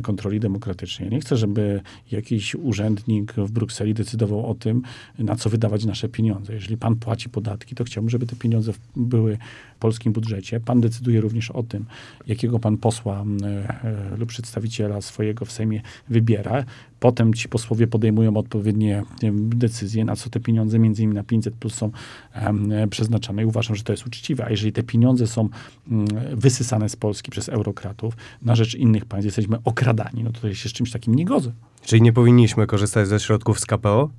kontroli 0.03 0.41
demokratycznej. 0.41 1.11
Nie 1.11 1.21
chcę, 1.21 1.37
żeby 1.37 1.81
jakiś 2.11 2.55
urzędnik 2.55 3.33
w 3.33 3.51
Brukseli 3.51 3.95
decydował 3.95 4.51
o 4.51 4.55
tym, 4.55 4.83
na 5.19 5.37
co 5.37 5.51
wydawać 5.51 5.85
nasze 5.85 6.09
pieniądze. 6.09 6.55
Jeżeli 6.55 6.77
pan 6.77 6.97
płaci 6.97 7.29
podatki, 7.29 7.75
to 7.75 7.85
chciałbym, 7.85 8.11
żeby 8.11 8.27
te 8.27 8.37
pieniądze 8.37 8.73
były 8.97 9.39
w 9.77 9.79
polskim 9.79 10.13
budżecie. 10.13 10.61
Pan 10.61 10.81
decyduje 10.81 11.21
również 11.21 11.51
o 11.51 11.63
tym, 11.63 11.85
jakiego 12.27 12.59
pan 12.59 12.77
posła 12.77 13.25
e, 13.43 14.17
lub 14.17 14.29
przedstawiciela 14.29 15.01
swojego 15.01 15.45
w 15.45 15.53
Sejmie 15.53 15.81
wybiera. 16.09 16.65
Potem 17.05 17.35
ci 17.35 17.49
posłowie 17.49 17.87
podejmują 17.87 18.37
odpowiednie 18.37 19.03
decyzje, 19.35 20.05
na 20.05 20.17
co 20.17 20.31
te 20.31 20.41
pieniądze 20.41 20.79
między 20.79 21.03
innymi 21.03 21.15
na 21.15 21.23
500 21.23 21.55
plus 21.55 21.75
są 21.75 21.91
przeznaczane 22.91 23.43
i 23.43 23.45
uważam, 23.45 23.77
że 23.77 23.83
to 23.83 23.93
jest 23.93 24.07
uczciwe. 24.07 24.45
A 24.45 24.51
jeżeli 24.51 24.73
te 24.73 24.83
pieniądze 24.83 25.27
są 25.27 25.49
mm, 25.91 26.07
wysysane 26.33 26.89
z 26.89 26.97
Polski 26.97 27.31
przez 27.31 27.49
eurokratów 27.49 28.17
na 28.43 28.55
rzecz 28.55 28.75
innych 28.75 29.05
państw, 29.05 29.25
jesteśmy 29.25 29.57
okradani, 29.65 30.25
no 30.25 30.33
to 30.33 30.55
się 30.55 30.69
z 30.69 30.73
czymś 30.73 30.91
takim 30.91 31.15
nie 31.15 31.25
godzę. 31.25 31.53
Czyli 31.83 32.03
nie 32.03 32.13
powinniśmy 32.13 32.67
korzystać 32.67 33.09
ze 33.09 33.21
środków 33.21 33.61
z 33.61 33.67
KPO? 33.67 34.11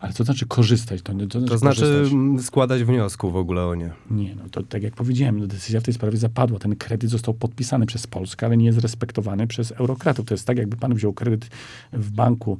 Ale 0.00 0.12
to 0.12 0.24
znaczy 0.24 0.46
korzystać? 0.46 1.02
To, 1.02 1.12
to 1.12 1.18
znaczy, 1.18 1.48
To 1.48 1.58
znaczy 1.58 2.10
składać 2.42 2.84
wniosku 2.84 3.30
w 3.30 3.36
ogóle 3.36 3.66
o 3.66 3.74
nie. 3.74 3.90
Nie, 4.10 4.34
no 4.34 4.42
to 4.50 4.62
tak 4.62 4.82
jak 4.82 4.94
powiedziałem, 4.94 5.40
no 5.40 5.46
decyzja 5.46 5.80
w 5.80 5.82
tej 5.82 5.94
sprawie 5.94 6.18
zapadła. 6.18 6.58
Ten 6.58 6.76
kredyt 6.76 7.10
został 7.10 7.34
podpisany 7.34 7.86
przez 7.86 8.06
Polskę, 8.06 8.46
ale 8.46 8.56
nie 8.56 8.66
jest 8.66 8.78
respektowany 8.78 9.46
przez 9.46 9.72
eurokratów. 9.72 10.26
To 10.26 10.34
jest 10.34 10.46
tak, 10.46 10.58
jakby 10.58 10.76
pan 10.76 10.94
wziął 10.94 11.12
kredyt 11.12 11.50
w 11.92 12.10
banku 12.10 12.58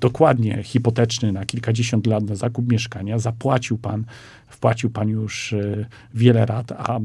dokładnie 0.00 0.62
hipoteczny 0.62 1.32
na 1.32 1.44
kilkadziesiąt 1.44 2.06
lat 2.06 2.24
na 2.24 2.34
zakup 2.34 2.72
mieszkania, 2.72 3.18
zapłacił 3.18 3.78
pan, 3.78 4.04
wpłacił 4.54 4.90
pan 4.90 5.08
już 5.08 5.52
e, 5.52 5.86
wiele 6.14 6.46
rat, 6.46 6.72
a 6.72 6.98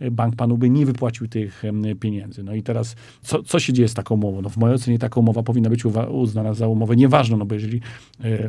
e, 0.00 0.10
bank 0.10 0.36
panu 0.36 0.58
by 0.58 0.70
nie 0.70 0.86
wypłacił 0.86 1.28
tych 1.28 1.62
pieniędzy. 2.00 2.42
No 2.42 2.54
i 2.54 2.62
teraz, 2.62 2.96
co, 3.22 3.42
co 3.42 3.60
się 3.60 3.72
dzieje 3.72 3.88
z 3.88 3.94
taką 3.94 4.14
umową? 4.14 4.42
No 4.42 4.48
w 4.48 4.56
mojej 4.56 4.74
ocenie 4.74 4.98
taka 4.98 5.20
umowa 5.20 5.42
powinna 5.42 5.70
być 5.70 5.84
uznana 6.10 6.54
za 6.54 6.68
umowę 6.68 6.96
nieważną, 6.96 7.36
no 7.36 7.44
bo 7.44 7.54
jeżeli 7.54 7.80
e, 8.20 8.48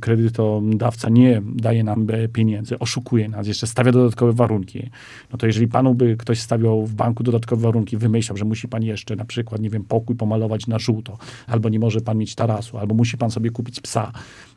kredytodawca 0.00 1.08
nie 1.08 1.42
daje 1.54 1.84
nam 1.84 2.06
e, 2.10 2.28
pieniędzy, 2.28 2.78
oszukuje 2.78 3.28
nas, 3.28 3.46
jeszcze 3.46 3.66
stawia 3.66 3.92
dodatkowe 3.92 4.32
warunki, 4.32 4.90
no 5.32 5.38
to 5.38 5.46
jeżeli 5.46 5.68
panu 5.68 5.94
by 5.94 6.16
ktoś 6.16 6.40
stawiał 6.40 6.86
w 6.86 6.94
banku 6.94 7.22
dodatkowe 7.22 7.62
warunki, 7.62 7.96
wymyślał, 7.96 8.36
że 8.36 8.44
musi 8.44 8.68
pan 8.68 8.82
jeszcze 8.82 9.16
na 9.16 9.24
przykład, 9.24 9.60
nie 9.60 9.70
wiem, 9.70 9.84
pokój 9.84 10.16
pomalować 10.16 10.66
na 10.66 10.78
żółto, 10.78 11.18
albo 11.46 11.68
nie 11.68 11.78
może 11.78 12.00
pan 12.00 12.18
mieć 12.18 12.34
tarasu, 12.46 12.78
albo 12.78 12.94
musi 12.94 13.16
pan 13.18 13.30
sobie 13.30 13.50
kupić 13.50 13.80
psa, 13.80 14.12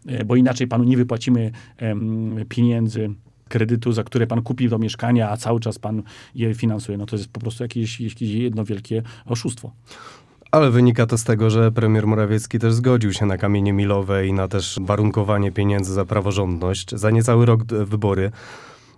e, 0.08 0.26
bo 0.26 0.36
inaczej 0.36 0.68
panu 0.68 0.84
nie 0.84 0.98
wypłacimy 0.98 1.52
pieniędzy 2.50 3.10
kredytu, 3.50 3.92
za 3.92 4.04
które 4.04 4.28
pan 4.28 4.42
kupił 4.42 4.70
to 4.70 4.80
mieszkanie, 4.80 5.30
a 5.30 5.38
cały 5.38 5.60
czas 5.60 5.80
pan 5.80 6.04
je 6.36 6.54
finansuje, 6.54 6.98
no 6.98 7.06
to 7.06 7.16
jest 7.16 7.30
po 7.30 7.40
prostu 7.40 7.64
jakieś, 7.64 8.02
jakieś 8.02 8.30
jedno 8.30 8.66
wielkie 8.66 9.04
oszustwo. 9.26 9.72
Ale 10.52 10.72
wynika 10.72 11.06
to 11.06 11.18
z 11.18 11.24
tego, 11.24 11.50
że 11.50 11.72
premier 11.72 12.08
Morawiecki 12.08 12.60
też 12.60 12.74
zgodził 12.74 13.14
się 13.14 13.26
na 13.26 13.38
kamienie 13.38 13.74
milowe 13.74 14.28
i 14.28 14.34
na 14.34 14.48
też 14.48 14.80
warunkowanie 14.82 15.52
pieniędzy 15.52 15.94
za 15.94 16.06
praworządność. 16.06 16.92
Za 16.92 17.12
niecały 17.12 17.46
rok 17.46 17.64
wybory. 17.66 18.32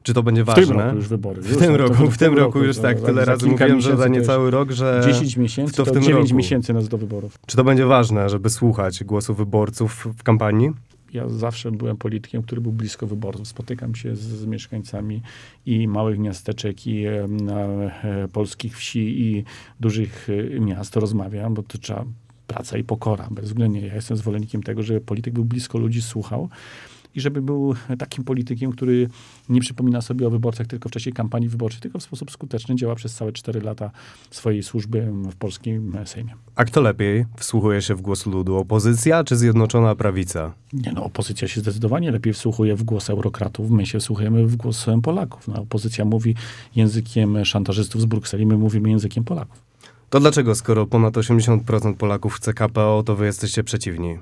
Czy 0.04 0.14
to 0.14 0.24
będzie 0.24 0.44
W 0.44 0.46
ważne? 0.46 0.66
tym 0.66 0.78
roku 0.80 0.96
już 0.96 1.08
wybory. 1.08 1.42
W 1.42 1.58
tym 1.58 1.72
no 1.72 1.78
roku, 1.78 2.12
w 2.12 2.18
tym 2.18 2.38
roku 2.38 2.60
już 2.60 2.78
tak, 2.78 3.02
tyle 3.02 3.26
razy 3.26 3.48
mówiłem, 3.48 3.82
że 3.82 3.98
za 3.98 4.08
niecały 4.08 4.52
rok, 4.52 4.72
że 4.72 5.02
10 5.08 5.38
miesięcy, 5.38 5.74
to 5.74 5.86
w 5.86 5.92
tym 5.92 6.04
9 6.04 6.24
roku. 6.24 6.36
miesięcy 6.36 6.74
nas 6.74 6.88
do 6.88 6.98
wyborów. 6.98 7.38
czy 7.46 7.58
to 7.58 7.64
będzie 7.64 7.86
ważne, 7.86 8.30
żeby 8.30 8.50
słuchać 8.50 9.04
głosu 9.04 9.34
wyborców 9.34 10.08
w 10.18 10.24
kampanii? 10.24 10.72
Ja 11.14 11.30
zawsze 11.30 11.72
byłem 11.72 11.98
politykiem, 11.98 12.44
który 12.44 12.62
był 12.62 12.72
blisko 12.72 13.08
wyborców. 13.08 13.48
Spotykam 13.48 13.96
się 13.96 14.16
z, 14.16 14.20
z 14.20 14.46
mieszkańcami 14.46 15.22
i 15.66 15.88
małych 15.88 16.20
miasteczek, 16.20 16.88
i 16.88 17.06
e, 17.06 17.28
e, 18.04 18.28
polskich 18.34 18.78
wsi, 18.78 19.22
i 19.22 19.44
dużych 19.80 20.28
e, 20.30 20.60
miast. 20.60 20.96
Rozmawiam, 20.96 21.54
bo 21.54 21.64
to 21.64 21.78
trzeba 21.78 22.06
praca 22.48 22.78
i 22.78 22.84
pokora, 22.84 23.28
bezwzględnie. 23.32 23.88
Ja 23.88 23.96
jestem 23.96 24.18
zwolennikiem 24.18 24.64
tego, 24.64 24.84
żeby 24.84 25.02
polityk 25.02 25.34
był 25.34 25.46
blisko 25.46 25.78
ludzi, 25.78 26.02
słuchał 26.02 26.50
i 27.16 27.22
żeby 27.22 27.42
był 27.42 27.76
takim 27.98 28.24
politykiem, 28.24 28.72
który 28.72 29.10
nie 29.50 29.62
przypomina 29.62 30.02
sobie 30.02 30.28
o 30.28 30.30
wyborcach 30.30 30.68
tylko 30.68 30.90
w 30.90 30.92
czasie 30.92 31.12
kampanii 31.12 31.50
wyborczej, 31.50 31.82
tylko 31.82 32.00
w 32.00 32.04
sposób 32.04 32.32
skuteczny 32.32 32.76
działa 32.76 32.96
przez 32.96 33.14
całe 33.14 33.32
cztery 33.32 33.62
lata 33.62 33.92
swojej 34.32 34.64
służby 34.64 35.12
w 35.32 35.36
polskim 35.36 35.98
Sejmie. 36.06 36.34
A 36.56 36.66
kto 36.66 36.82
lepiej 36.82 37.26
wsłuchuje 37.38 37.82
się 37.82 37.96
w 37.96 38.02
głos 38.02 38.26
ludu? 38.26 38.56
Opozycja 38.56 39.24
czy 39.24 39.38
Zjednoczona 39.38 39.96
Prawica? 39.96 40.54
Nie 40.74 40.92
no, 40.92 41.04
opozycja 41.04 41.48
się 41.48 41.62
zdecydowanie 41.62 42.12
lepiej 42.12 42.34
wsłuchuje 42.34 42.76
w 42.76 42.84
głos 42.84 43.10
eurokratów, 43.10 43.72
my 43.72 43.86
się 43.86 44.00
wsłuchujemy 44.00 44.48
w 44.48 44.56
głos 44.56 44.86
Polaków. 45.04 45.48
No, 45.48 45.62
opozycja 45.62 46.06
mówi 46.06 46.36
językiem 46.76 47.46
szantażystów 47.46 48.02
z 48.02 48.06
Brukseli, 48.06 48.46
my 48.46 48.58
mówimy 48.58 48.90
językiem 48.90 49.24
Polaków. 49.24 49.62
To 50.10 50.20
dlaczego, 50.20 50.56
skoro 50.56 50.88
ponad 50.88 51.14
80% 51.14 51.94
Polaków 51.94 52.34
chce 52.34 52.54
KPO, 52.54 53.04
to 53.06 53.16
wy 53.16 53.26
jesteście 53.26 53.64
przeciwni? 53.64 54.18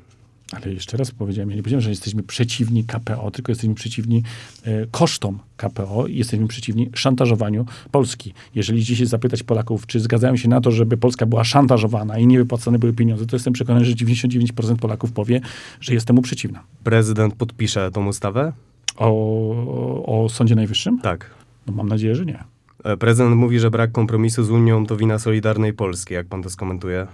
Ale 0.52 0.74
jeszcze 0.74 0.98
raz 0.98 1.12
powiedziałem, 1.12 1.50
ja 1.50 1.56
nie 1.56 1.62
powiedziałem, 1.62 1.82
że 1.82 1.90
jesteśmy 1.90 2.24
przeciwni 2.24 2.84
KPO, 2.84 3.32
tylko 3.32 3.52
jesteśmy 3.52 3.76
przeciwni 3.76 4.24
e, 4.64 4.86
kosztom 4.92 5.40
KPO 5.58 6.08
i 6.08 6.18
jesteśmy 6.18 6.48
przeciwni 6.48 6.90
szantażowaniu 6.94 7.66
Polski. 7.92 8.34
Jeżeli 8.56 8.84
dzisiaj 8.84 9.08
zapytać 9.08 9.44
Polaków, 9.44 9.88
czy 9.88 10.00
zgadzają 10.00 10.38
się 10.38 10.50
na 10.50 10.62
to, 10.62 10.72
żeby 10.72 10.98
Polska 10.98 11.26
była 11.26 11.44
szantażowana 11.44 12.20
i 12.20 12.28
nie 12.28 12.38
wypłacane 12.38 12.80
były 12.80 12.94
pieniądze, 12.94 13.26
to 13.26 13.36
jestem 13.36 13.54
przekonany, 13.54 13.86
że 13.86 13.94
99% 13.94 14.76
Polaków 14.76 15.12
powie, 15.12 15.42
że 15.82 15.94
jest 15.94 16.08
temu 16.08 16.22
przeciwna. 16.22 16.64
Prezydent 16.84 17.36
podpisze 17.36 17.92
tą 17.92 18.08
ustawę? 18.08 18.54
O, 18.98 20.24
o 20.24 20.30
Sądzie 20.30 20.56
Najwyższym? 20.56 21.00
Tak. 21.00 21.30
No 21.68 21.74
mam 21.74 21.88
nadzieję, 21.88 22.16
że 22.16 22.26
nie. 22.26 22.44
E, 22.84 22.98
Prezydent 22.98 23.36
mówi, 23.36 23.60
że 23.60 23.72
brak 23.72 23.92
kompromisu 23.92 24.44
z 24.44 24.50
Unią 24.50 24.86
to 24.86 24.98
wina 24.98 25.20
Solidarnej 25.20 25.74
Polski. 25.74 26.14
Jak 26.14 26.28
pan 26.28 26.44
to 26.44 26.50
skomentuje? 26.50 27.08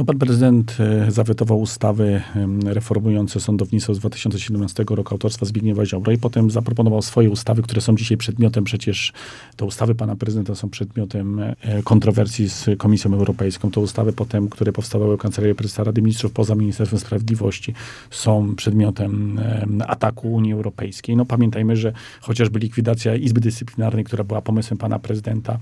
No, 0.00 0.04
pan 0.04 0.18
prezydent 0.18 0.76
e, 0.80 1.10
zawetował 1.10 1.60
ustawy 1.60 2.22
em, 2.36 2.68
reformujące 2.68 3.40
sądownictwo 3.40 3.94
z 3.94 3.98
2017 3.98 4.84
roku 4.90 5.14
autorstwa 5.14 5.46
Zbigniewa 5.46 5.86
Ziobro 5.86 6.12
i 6.12 6.18
potem 6.18 6.50
zaproponował 6.50 7.02
swoje 7.02 7.30
ustawy, 7.30 7.62
które 7.62 7.80
są 7.80 7.96
dzisiaj 7.96 8.16
przedmiotem, 8.16 8.64
przecież 8.64 9.12
te 9.56 9.64
ustawy 9.64 9.94
pana 9.94 10.16
prezydenta 10.16 10.54
są 10.54 10.70
przedmiotem 10.70 11.40
e, 11.40 11.56
kontrowersji 11.84 12.48
z 12.48 12.66
Komisją 12.78 13.14
Europejską. 13.14 13.70
Te 13.70 13.80
ustawy 13.80 14.12
potem, 14.12 14.48
które 14.48 14.72
powstawały 14.72 15.16
w 15.16 15.20
Kancelarii 15.20 15.54
Prezesa 15.54 15.84
Rady 15.84 16.02
Ministrów 16.02 16.32
poza 16.32 16.54
Ministerstwem 16.54 17.00
Sprawiedliwości 17.00 17.74
są 18.10 18.54
przedmiotem 18.56 19.38
em, 19.38 19.82
ataku 19.86 20.32
Unii 20.32 20.52
Europejskiej. 20.52 21.16
No 21.16 21.24
pamiętajmy, 21.24 21.76
że 21.76 21.92
chociażby 22.20 22.58
likwidacja 22.58 23.14
Izby 23.14 23.40
Dyscyplinarnej, 23.40 24.04
która 24.04 24.24
była 24.24 24.42
pomysłem 24.42 24.78
pana 24.78 24.98
prezydenta 24.98 25.58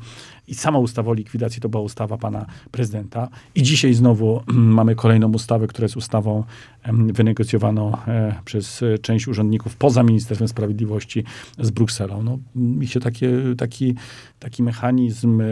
i 0.49 0.55
sama 0.55 0.79
ustawa 0.79 1.11
o 1.11 1.15
likwidacji 1.15 1.61
to 1.61 1.69
była 1.69 1.83
ustawa 1.83 2.17
pana 2.17 2.47
prezydenta 2.71 3.29
i 3.55 3.63
dzisiaj 3.63 3.95
znowu 3.95 4.43
mamy 4.47 4.95
kolejną 4.95 5.33
ustawę, 5.33 5.67
która 5.67 5.85
jest 5.85 5.97
ustawą 5.97 6.45
em, 6.83 7.13
wynegocjowaną 7.13 7.97
e, 8.07 8.35
przez 8.45 8.83
e, 8.83 8.99
część 8.99 9.29
urzędników 9.29 9.77
poza 9.77 10.03
Ministerstwem 10.03 10.49
Sprawiedliwości 10.49 11.25
z 11.59 11.71
Brukselą. 11.71 12.23
No, 12.23 12.39
mi 12.55 12.87
się 12.87 13.01
takie, 13.01 13.31
taki, 13.59 13.95
taki 14.39 14.63
mechanizm 14.63 15.43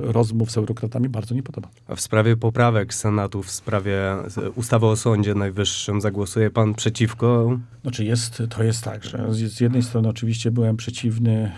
rozmów 0.00 0.50
z 0.50 0.56
eurokratami 0.56 1.08
bardzo 1.08 1.34
nie 1.34 1.42
podoba. 1.42 1.68
A 1.88 1.94
w 1.94 2.00
sprawie 2.00 2.36
poprawek 2.36 2.94
Senatu, 2.94 3.42
w 3.42 3.50
sprawie 3.50 4.12
e, 4.12 4.50
ustawy 4.54 4.86
o 4.86 4.96
Sądzie 4.96 5.34
Najwyższym 5.34 6.00
zagłosuje 6.00 6.50
pan 6.50 6.74
przeciwko? 6.74 7.58
Znaczy 7.82 8.04
jest, 8.04 8.42
to 8.50 8.64
jest 8.64 8.84
tak, 8.84 9.04
że 9.04 9.34
z, 9.34 9.60
jednej 9.60 9.82
strony 9.82 10.08
oczywiście 10.08 10.50
byłem 10.50 10.76
przeciwny 10.76 11.52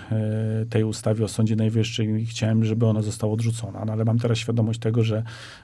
tej 0.70 0.85
ustawie 0.85 1.25
o 1.25 1.29
Sądzie 1.29 1.57
Najwyższym 1.57 2.20
i 2.20 2.27
chciałem, 2.27 2.51
żeby 2.62 2.86
ona 2.86 3.02
została 3.02 3.32
odrzucona, 3.32 3.84
no, 3.84 3.92
ale 3.92 4.04
mam 4.04 4.18
teraz 4.18 4.38
świadomość 4.38 4.80
tego, 4.80 5.04
że 5.04 5.22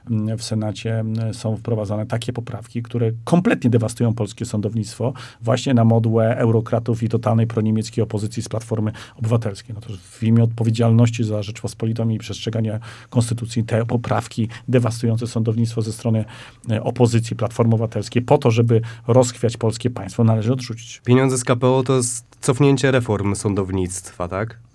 mm, 0.09 0.37
w 0.37 0.43
Senacie 0.43 0.99
mm, 0.99 1.33
są 1.33 1.57
wprowadzane 1.57 2.05
takie 2.05 2.33
poprawki, 2.33 2.83
które 2.83 3.11
kompletnie 3.23 3.69
dewastują 3.69 4.13
polskie 4.13 4.45
sądownictwo 4.45 5.13
właśnie 5.41 5.73
na 5.73 5.83
modłę 5.85 6.37
eurokratów 6.37 7.03
i 7.03 7.09
totalnej 7.09 7.47
proniemieckiej 7.47 8.03
opozycji 8.03 8.43
z 8.43 8.49
Platformy 8.49 8.91
Obywatelskiej. 9.15 9.75
No 9.75 9.81
to 9.81 9.89
w 10.01 10.23
imię 10.23 10.43
odpowiedzialności 10.43 11.23
za 11.23 11.43
Rzeczpospolitą 11.43 12.09
i 12.09 12.17
przestrzegania 12.17 12.79
konstytucji 13.09 13.63
te 13.63 13.85
poprawki 13.85 14.47
dewastujące 14.67 15.27
sądownictwo 15.27 15.81
ze 15.81 15.93
strony 15.93 16.25
e, 16.71 16.83
opozycji 16.83 17.35
Platformy 17.35 17.75
Obywatelskiej 17.75 18.21
po 18.21 18.37
to, 18.37 18.51
żeby 18.51 18.81
rozchwiać 19.07 19.57
polskie 19.57 19.89
państwo, 19.89 20.23
należy 20.23 20.53
odrzucić. 20.53 21.01
Pieniądze 21.05 21.37
z 21.37 21.43
KPO 21.43 21.83
to 21.85 21.95
jest 21.95 22.25
cofnięcie 22.41 22.91
reform 22.91 23.35
sądownictwa, 23.35 24.27
tak? 24.27 24.68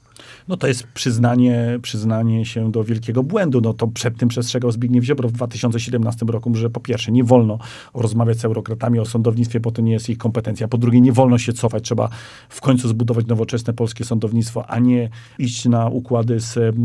No 0.48 0.56
to 0.56 0.66
jest 0.66 0.86
przyznanie, 0.86 1.78
przyznanie 1.82 2.44
się 2.44 2.72
do 2.72 2.84
wielkiego 2.84 3.22
błędu. 3.22 3.60
No 3.60 3.74
to 3.74 3.86
przed 3.86 4.16
tym 4.16 4.28
przestrzegał 4.28 4.72
Zbigniew 4.72 5.04
Ziobro 5.04 5.28
w 5.28 5.32
2017 5.32 6.26
roku, 6.28 6.54
że 6.54 6.70
po 6.70 6.80
pierwsze 6.80 7.12
nie 7.12 7.24
wolno 7.24 7.58
rozmawiać 7.94 8.38
z 8.38 8.44
eurokratami 8.44 8.98
o 8.98 9.04
sądownictwie, 9.04 9.60
bo 9.60 9.70
to 9.70 9.82
nie 9.82 9.92
jest 9.92 10.10
ich 10.10 10.18
kompetencja. 10.18 10.68
Po 10.68 10.78
drugie 10.78 11.00
nie 11.00 11.12
wolno 11.12 11.38
się 11.38 11.52
cofać. 11.52 11.84
Trzeba 11.84 12.08
w 12.48 12.60
końcu 12.60 12.88
zbudować 12.88 13.26
nowoczesne 13.26 13.72
polskie 13.72 14.04
sądownictwo, 14.04 14.66
a 14.70 14.78
nie 14.78 15.10
iść 15.38 15.64
na 15.64 15.88
układy 15.88 16.40
z 16.40 16.76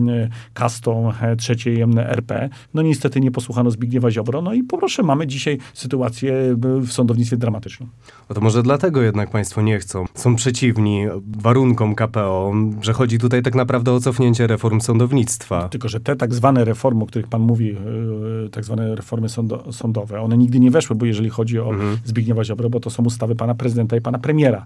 kastą 0.53 1.13
e, 1.21 1.35
trzeciej 1.35 1.81
RP. 1.97 2.49
No 2.73 2.81
niestety 2.81 3.21
nie 3.21 3.31
posłuchano 3.31 3.71
Zbigniewa 3.71 4.11
Ziobro. 4.11 4.41
No 4.41 4.53
i 4.53 4.63
poproszę, 4.63 5.03
mamy 5.03 5.27
dzisiaj 5.27 5.57
sytuację 5.73 6.55
w 6.81 6.91
sądownictwie 6.91 7.37
dramatyczną. 7.37 7.87
No 8.29 8.35
to 8.35 8.41
może 8.41 8.63
dlatego 8.63 9.01
jednak 9.01 9.29
państwo 9.29 9.61
nie 9.61 9.79
chcą. 9.79 10.05
Są 10.13 10.35
przeciwni 10.35 11.05
warunkom 11.37 11.95
KPO, 11.95 12.53
że 12.81 12.93
chodzi 12.93 13.17
tutaj 13.17 13.41
tak 13.41 13.48
naprawdę 13.55 13.91
o 13.91 13.99
cofnięcie 13.99 14.47
reform 14.47 14.81
sądownictwa. 14.81 15.69
Tylko, 15.69 15.89
że 15.89 15.99
te 15.99 16.15
tak 16.15 16.33
zwane 16.33 16.65
reformy, 16.65 17.03
o 17.03 17.07
których 17.07 17.27
pan 17.27 17.41
mówi, 17.41 17.67
yy, 17.67 18.49
tak 18.51 18.65
zwane 18.65 18.95
reformy 18.95 19.29
sądo, 19.29 19.63
sądowe, 19.71 20.21
one 20.21 20.37
nigdy 20.37 20.59
nie 20.59 20.71
weszły, 20.71 20.95
bo 20.95 21.05
jeżeli 21.05 21.29
chodzi 21.29 21.59
o 21.59 21.71
Zbigniewa 22.05 22.43
Ziobro, 22.43 22.69
bo 22.69 22.79
to 22.79 22.89
są 22.89 23.03
ustawy 23.03 23.35
pana 23.35 23.55
prezydenta 23.55 23.97
i 23.97 24.01
pana 24.01 24.19
premiera. 24.19 24.65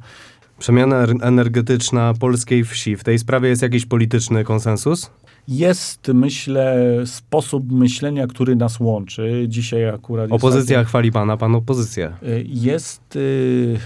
Przemiana 0.59 0.95
er- 0.95 1.15
energetyczna 1.21 2.13
polskiej 2.19 2.63
wsi. 2.63 2.95
W 2.95 3.03
tej 3.03 3.19
sprawie 3.19 3.49
jest 3.49 3.61
jakiś 3.61 3.85
polityczny 3.85 4.43
konsensus? 4.43 5.11
Jest, 5.47 6.07
myślę, 6.13 6.77
sposób 7.05 7.71
myślenia, 7.71 8.27
który 8.27 8.55
nas 8.55 8.79
łączy. 8.79 9.45
Dzisiaj 9.47 9.89
akurat... 9.89 10.31
Opozycja 10.31 10.83
chwali 10.83 11.11
pana, 11.11 11.37
pan 11.37 11.55
opozycję. 11.55 12.13
Y, 12.23 12.45
Jest 12.47 13.15
y, 13.15 13.77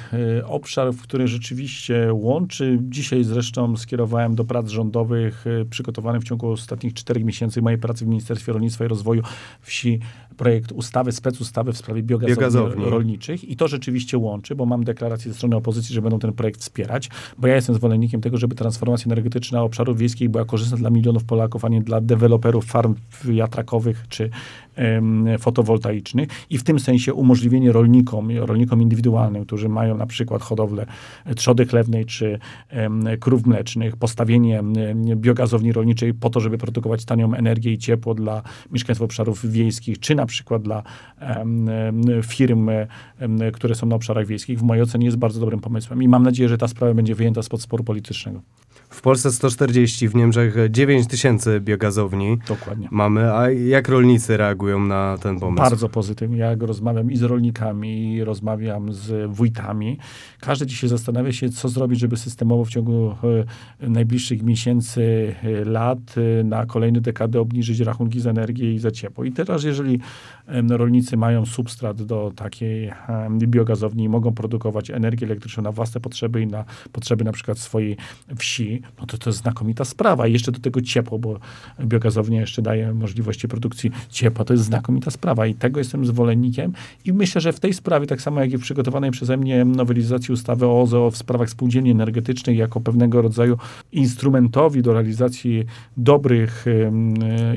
obszar, 0.46 0.94
w 0.94 1.02
którym 1.02 1.28
rzeczywiście 1.28 2.14
łączy. 2.14 2.80
Dzisiaj 2.82 3.24
zresztą 3.24 3.78
skierowałem 3.78 4.36
do 4.36 4.46
prac 4.46 4.70
rządowych, 4.70 5.48
y, 5.48 5.66
przygotowany 5.70 6.20
w 6.20 6.24
ciągu 6.24 6.50
ostatnich 6.52 6.94
czterech 6.94 7.24
miesięcy 7.24 7.62
mojej 7.62 7.80
pracy 7.80 8.06
w 8.06 8.08
Ministerstwie 8.08 8.54
Rolnictwa 8.54 8.86
i 8.86 8.88
Rozwoju 8.88 9.22
Wsi, 9.62 10.00
projekt 10.38 10.72
ustawy, 10.72 11.12
specustawy 11.12 11.74
w 11.74 11.78
sprawie 11.78 12.04
biogazowni, 12.04 12.36
Biogazowni. 12.36 12.86
rolniczych. 12.86 13.44
I 13.44 13.56
to 13.56 13.68
rzeczywiście 13.68 14.18
łączy, 14.18 14.56
bo 14.56 14.66
mam 14.66 14.84
deklarację 14.84 15.32
ze 15.32 15.38
strony 15.38 15.56
opozycji, 15.56 15.96
że 15.96 16.02
będą 16.02 16.20
ten 16.20 16.34
projekt 16.34 16.62
wspierać, 16.62 17.10
bo 17.38 17.48
ja 17.48 17.56
jestem 17.56 17.76
zwolennikiem 17.76 18.22
tego, 18.22 18.38
żeby 18.38 18.56
transformacja 18.56 19.06
energetyczna 19.06 19.64
obszarów 19.64 19.98
wiejskich 19.98 20.30
była 20.30 20.46
korzystna 20.46 20.78
dla 20.78 20.90
milionów 20.90 21.24
Polaków, 21.24 21.47
a 21.66 21.70
nie 21.70 21.82
dla 21.82 22.02
deweloperów 22.02 22.66
farm 22.66 22.96
wiatrakowych 23.24 24.06
czy 24.10 24.30
fotowoltaicznych 25.40 26.30
i 26.50 26.58
w 26.58 26.64
tym 26.64 26.80
sensie 26.80 27.14
umożliwienie 27.14 27.72
rolnikom, 27.72 28.32
rolnikom 28.38 28.82
indywidualnym, 28.82 29.46
którzy 29.46 29.70
mają 29.70 29.98
na 29.98 30.06
przykład 30.06 30.42
hodowlę 30.42 30.86
trzody 31.36 31.66
chlewnej 31.66 32.06
czy 32.06 32.40
krów 33.20 33.46
mlecznych, 33.46 33.96
postawienie 33.96 34.64
biogazowni 35.16 35.72
rolniczej 35.72 36.14
po 36.14 36.30
to, 36.30 36.40
żeby 36.40 36.58
produkować 36.58 37.06
tanią 37.06 37.34
energię 37.34 37.72
i 37.72 37.78
ciepło 37.78 38.14
dla 38.14 38.42
mieszkańców 38.72 39.06
obszarów 39.06 39.46
wiejskich, 39.46 40.00
czy 40.00 40.16
na 40.16 40.26
przykład 40.26 40.62
dla 40.62 40.84
firm, 42.24 42.70
które 43.54 43.76
są 43.76 43.88
na 43.88 43.96
obszarach 43.96 44.26
wiejskich, 44.26 44.60
w 44.60 44.64
mojej 44.64 44.84
ocenie 44.84 45.06
jest 45.06 45.18
bardzo 45.18 45.40
dobrym 45.40 45.60
pomysłem 45.60 46.04
i 46.04 46.08
mam 46.08 46.24
nadzieję, 46.24 46.50
że 46.50 46.58
ta 46.58 46.68
sprawa 46.68 46.94
będzie 46.94 47.16
wyjęta 47.16 47.44
spod 47.44 47.62
sporu 47.62 47.84
politycznego. 47.84 48.42
W 48.90 49.02
Polsce 49.02 49.32
140, 49.32 50.10
w 50.10 50.16
Niemczech 50.16 50.56
9 50.70 51.08
tysięcy 51.08 51.60
biogazowni 51.62 52.38
Dokładnie. 52.48 52.88
mamy. 52.92 53.34
A 53.34 53.50
jak 53.52 53.90
rolnicy 53.90 54.38
reagują 54.38 54.80
na 54.80 55.18
ten 55.18 55.40
pomysł? 55.40 55.64
Bardzo 55.64 55.90
pozytywnie. 55.90 56.38
Jak 56.38 56.64
rozmawiam 56.64 57.12
i 57.12 57.18
z 57.18 57.22
rolnikami, 57.22 58.14
i 58.14 58.24
rozmawiam 58.24 58.94
z 58.94 59.32
wójtami, 59.32 59.98
każdy 60.40 60.66
dzisiaj 60.66 60.90
zastanawia 60.90 61.32
się, 61.32 61.50
co 61.50 61.70
zrobić, 61.70 62.00
żeby 62.00 62.18
systemowo 62.18 62.66
w 62.66 62.70
ciągu 62.70 63.16
e, 63.82 63.90
najbliższych 63.90 64.44
miesięcy, 64.44 65.36
e, 65.44 65.66
lat, 65.66 66.16
e, 66.40 66.44
na 66.44 66.66
kolejne 66.66 67.02
dekady 67.02 67.40
obniżyć 67.40 67.80
rachunki 67.80 68.20
za 68.20 68.30
energię 68.30 68.74
i 68.74 68.80
za 68.80 68.92
ciepło. 68.92 69.24
I 69.24 69.32
teraz, 69.32 69.64
jeżeli 69.64 70.00
rolnicy 70.70 71.18
mają 71.18 71.46
substrat 71.46 72.02
do 72.02 72.32
takiej 72.36 72.92
biogazowni 73.40 74.04
i 74.04 74.10
mogą 74.10 74.34
produkować 74.34 74.92
energię 74.92 75.26
elektryczną 75.26 75.64
na 75.64 75.72
własne 75.72 76.02
potrzeby 76.02 76.42
i 76.42 76.48
na 76.48 76.66
potrzeby 76.92 77.24
na 77.24 77.32
przykład 77.32 77.60
swojej 77.60 77.98
wsi, 78.38 78.77
no 79.00 79.06
to 79.06 79.18
to 79.18 79.30
jest 79.30 79.40
znakomita 79.40 79.86
sprawa. 79.86 80.28
I 80.28 80.34
jeszcze 80.34 80.52
do 80.52 80.60
tego 80.60 80.82
ciepło, 80.82 81.20
bo 81.20 81.40
biogazownia 81.82 82.42
jeszcze 82.42 82.62
daje 82.62 82.94
możliwości 82.94 83.48
produkcji 83.48 83.92
ciepła. 84.10 84.46
To 84.46 84.54
jest 84.54 84.66
znakomita 84.66 85.12
sprawa 85.12 85.48
i 85.48 85.56
tego 85.56 85.80
jestem 85.80 86.06
zwolennikiem. 86.06 86.74
I 87.06 87.14
myślę, 87.14 87.42
że 87.42 87.54
w 87.54 87.60
tej 87.60 87.74
sprawie, 87.74 88.08
tak 88.08 88.22
samo 88.22 88.42
jak 88.42 88.52
i 88.52 88.58
w 88.58 88.62
przygotowanej 88.62 89.12
przeze 89.12 89.38
mnie 89.38 89.66
nowelizacji 89.66 90.34
ustawy 90.34 90.66
o 90.66 90.82
OZE 90.82 91.12
w 91.12 91.18
sprawach 91.18 91.50
spółdzielni 91.50 91.92
energetycznych, 91.92 92.58
jako 92.58 92.82
pewnego 92.82 93.22
rodzaju 93.22 93.58
instrumentowi 93.92 94.82
do 94.82 94.94
realizacji 94.94 95.66
dobrych 95.98 96.66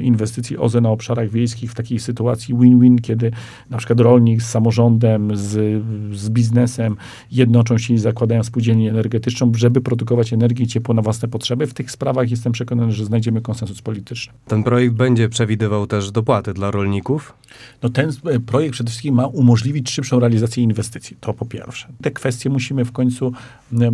inwestycji 0.00 0.58
OZE 0.58 0.80
na 0.80 0.88
obszarach 0.88 1.30
wiejskich 1.30 1.70
w 1.70 1.74
takiej 1.74 1.98
sytuacji 1.98 2.54
win-win, 2.54 2.98
kiedy 2.98 3.30
na 3.70 3.78
przykład 3.78 4.00
rolnik 4.00 4.42
z 4.42 4.50
samorządem, 4.50 5.36
z, 5.36 5.82
z 6.16 6.30
biznesem 6.30 6.96
jednoczą 7.32 7.78
się 7.78 7.94
i 7.94 7.98
zakładają 7.98 8.42
spółdzielnię 8.42 8.90
energetyczną, 8.90 9.52
żeby 9.54 9.80
produkować 9.80 10.32
energię 10.32 10.66
ciepło 10.66 10.94
na 10.94 11.02
własne 11.10 11.28
potrzeby. 11.28 11.66
W 11.66 11.74
tych 11.74 11.90
sprawach 11.90 12.30
jestem 12.30 12.52
przekonany, 12.52 12.92
że 12.92 13.04
znajdziemy 13.04 13.40
konsensus 13.40 13.82
polityczny. 13.82 14.32
Ten 14.46 14.62
projekt 14.62 14.94
będzie 14.94 15.28
przewidywał 15.28 15.86
też 15.86 16.10
dopłaty 16.10 16.54
dla 16.54 16.70
rolników. 16.70 17.34
No 17.82 17.88
ten 17.88 18.10
e, 18.24 18.40
projekt 18.40 18.72
przede 18.72 18.90
wszystkim 18.90 19.14
ma 19.14 19.26
umożliwić 19.26 19.90
szybszą 19.90 20.20
realizację 20.20 20.62
inwestycji. 20.62 21.16
To 21.20 21.34
po 21.34 21.46
pierwsze. 21.46 21.88
Te 22.02 22.10
kwestie 22.10 22.50
musimy 22.50 22.84
w 22.84 22.92
końcu 22.92 23.32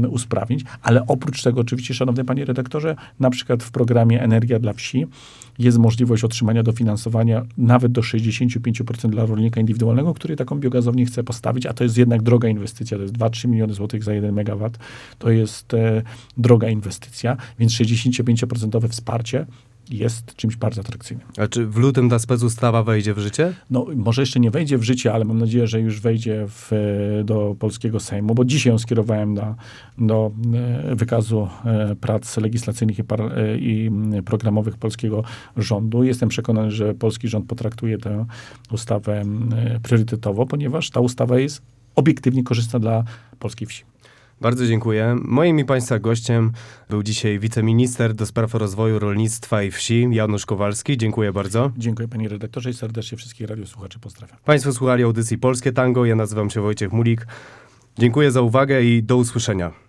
usprawnić, 0.08 0.64
ale 0.82 1.06
oprócz 1.06 1.42
tego 1.42 1.60
oczywiście, 1.60 1.94
szanowny 1.94 2.24
panie 2.24 2.44
redaktorze, 2.44 2.96
na 3.20 3.30
przykład 3.30 3.62
w 3.62 3.70
programie 3.70 4.22
Energia 4.22 4.58
dla 4.58 4.72
wsi 4.72 5.06
jest 5.58 5.78
możliwość 5.78 6.24
otrzymania 6.24 6.62
dofinansowania 6.62 7.46
nawet 7.58 7.92
do 7.92 8.00
65% 8.00 9.10
dla 9.10 9.26
rolnika 9.26 9.60
indywidualnego, 9.60 10.14
który 10.14 10.36
taką 10.36 10.60
biogazownię 10.60 11.06
chce 11.06 11.24
postawić, 11.24 11.66
a 11.66 11.72
to 11.72 11.84
jest 11.84 11.98
jednak 11.98 12.22
droga 12.22 12.48
inwestycja, 12.48 12.96
to 12.96 13.02
jest 13.02 13.14
2-3 13.14 13.48
miliony 13.48 13.74
złotych 13.74 14.04
za 14.04 14.14
1 14.14 14.34
megawatt. 14.34 14.78
To 15.18 15.30
jest 15.30 15.74
e, 15.74 16.02
droga 16.36 16.68
inwestycja, 16.68 17.36
więc 17.58 17.72
65% 17.72 18.88
wsparcie 18.88 19.46
jest 19.90 20.34
czymś 20.34 20.56
bardzo 20.56 20.80
atrakcyjnym. 20.80 21.26
A 21.38 21.46
czy 21.46 21.66
w 21.66 21.76
lutym 21.76 22.10
ta 22.10 22.18
specustawa 22.18 22.82
wejdzie 22.82 23.14
w 23.14 23.18
życie? 23.18 23.52
No, 23.70 23.86
może 23.96 24.22
jeszcze 24.22 24.40
nie 24.40 24.50
wejdzie 24.50 24.78
w 24.78 24.82
życie, 24.82 25.12
ale 25.12 25.24
mam 25.24 25.38
nadzieję, 25.38 25.66
że 25.66 25.80
już 25.80 26.00
wejdzie 26.00 26.46
w, 26.48 26.72
e, 26.72 27.24
do 27.24 27.56
polskiego 27.58 28.00
Sejmu, 28.00 28.34
bo 28.34 28.44
dzisiaj 28.44 28.72
ją 28.72 28.78
skierowałem 28.78 29.34
do, 29.34 29.54
do 29.98 30.30
e, 30.90 30.94
wykazu 30.94 31.48
e, 31.64 31.96
prac 31.96 32.36
legislacyjnych 32.36 32.98
i, 32.98 33.04
par, 33.04 33.20
i 33.58 33.90
programowych 34.24 34.76
polskiego 34.76 35.24
rządu. 35.56 36.04
Jestem 36.04 36.28
przekonany, 36.28 36.70
że 36.70 36.94
polski 36.94 37.28
rząd 37.28 37.46
potraktuje 37.46 37.98
tę 37.98 38.26
ustawę 38.70 39.22
priorytetowo, 39.82 40.46
ponieważ 40.46 40.90
ta 40.90 41.00
ustawa 41.00 41.38
jest 41.38 41.62
obiektywnie 41.94 42.44
korzystna 42.44 42.78
dla 42.78 43.04
polskiej 43.38 43.68
wsi. 43.68 43.84
Bardzo 44.40 44.66
dziękuję. 44.66 45.16
Moim 45.24 45.58
i 45.58 45.64
Państwa 45.64 45.98
gościem 45.98 46.52
był 46.90 47.02
dzisiaj 47.02 47.38
wiceminister 47.38 48.14
do 48.14 48.26
spraw 48.26 48.54
rozwoju 48.54 48.98
rolnictwa 48.98 49.62
i 49.62 49.70
wsi 49.70 50.08
Janusz 50.10 50.46
Kowalski. 50.46 50.96
Dziękuję 50.96 51.32
bardzo. 51.32 51.70
Dziękuję 51.76 52.08
panie 52.08 52.28
redaktorze 52.28 52.70
i 52.70 52.74
serdecznie 52.74 53.18
wszystkich 53.18 53.48
radiosłuchaczy 53.48 53.98
pozdrawiam. 53.98 54.38
Państwo 54.44 54.72
słuchali 54.72 55.02
audycji 55.02 55.38
Polskie 55.38 55.72
Tango. 55.72 56.04
Ja 56.04 56.16
nazywam 56.16 56.50
się 56.50 56.60
Wojciech 56.60 56.92
Mulik. 56.92 57.26
Dziękuję 57.98 58.30
za 58.30 58.40
uwagę 58.40 58.82
i 58.82 59.02
do 59.02 59.16
usłyszenia. 59.16 59.85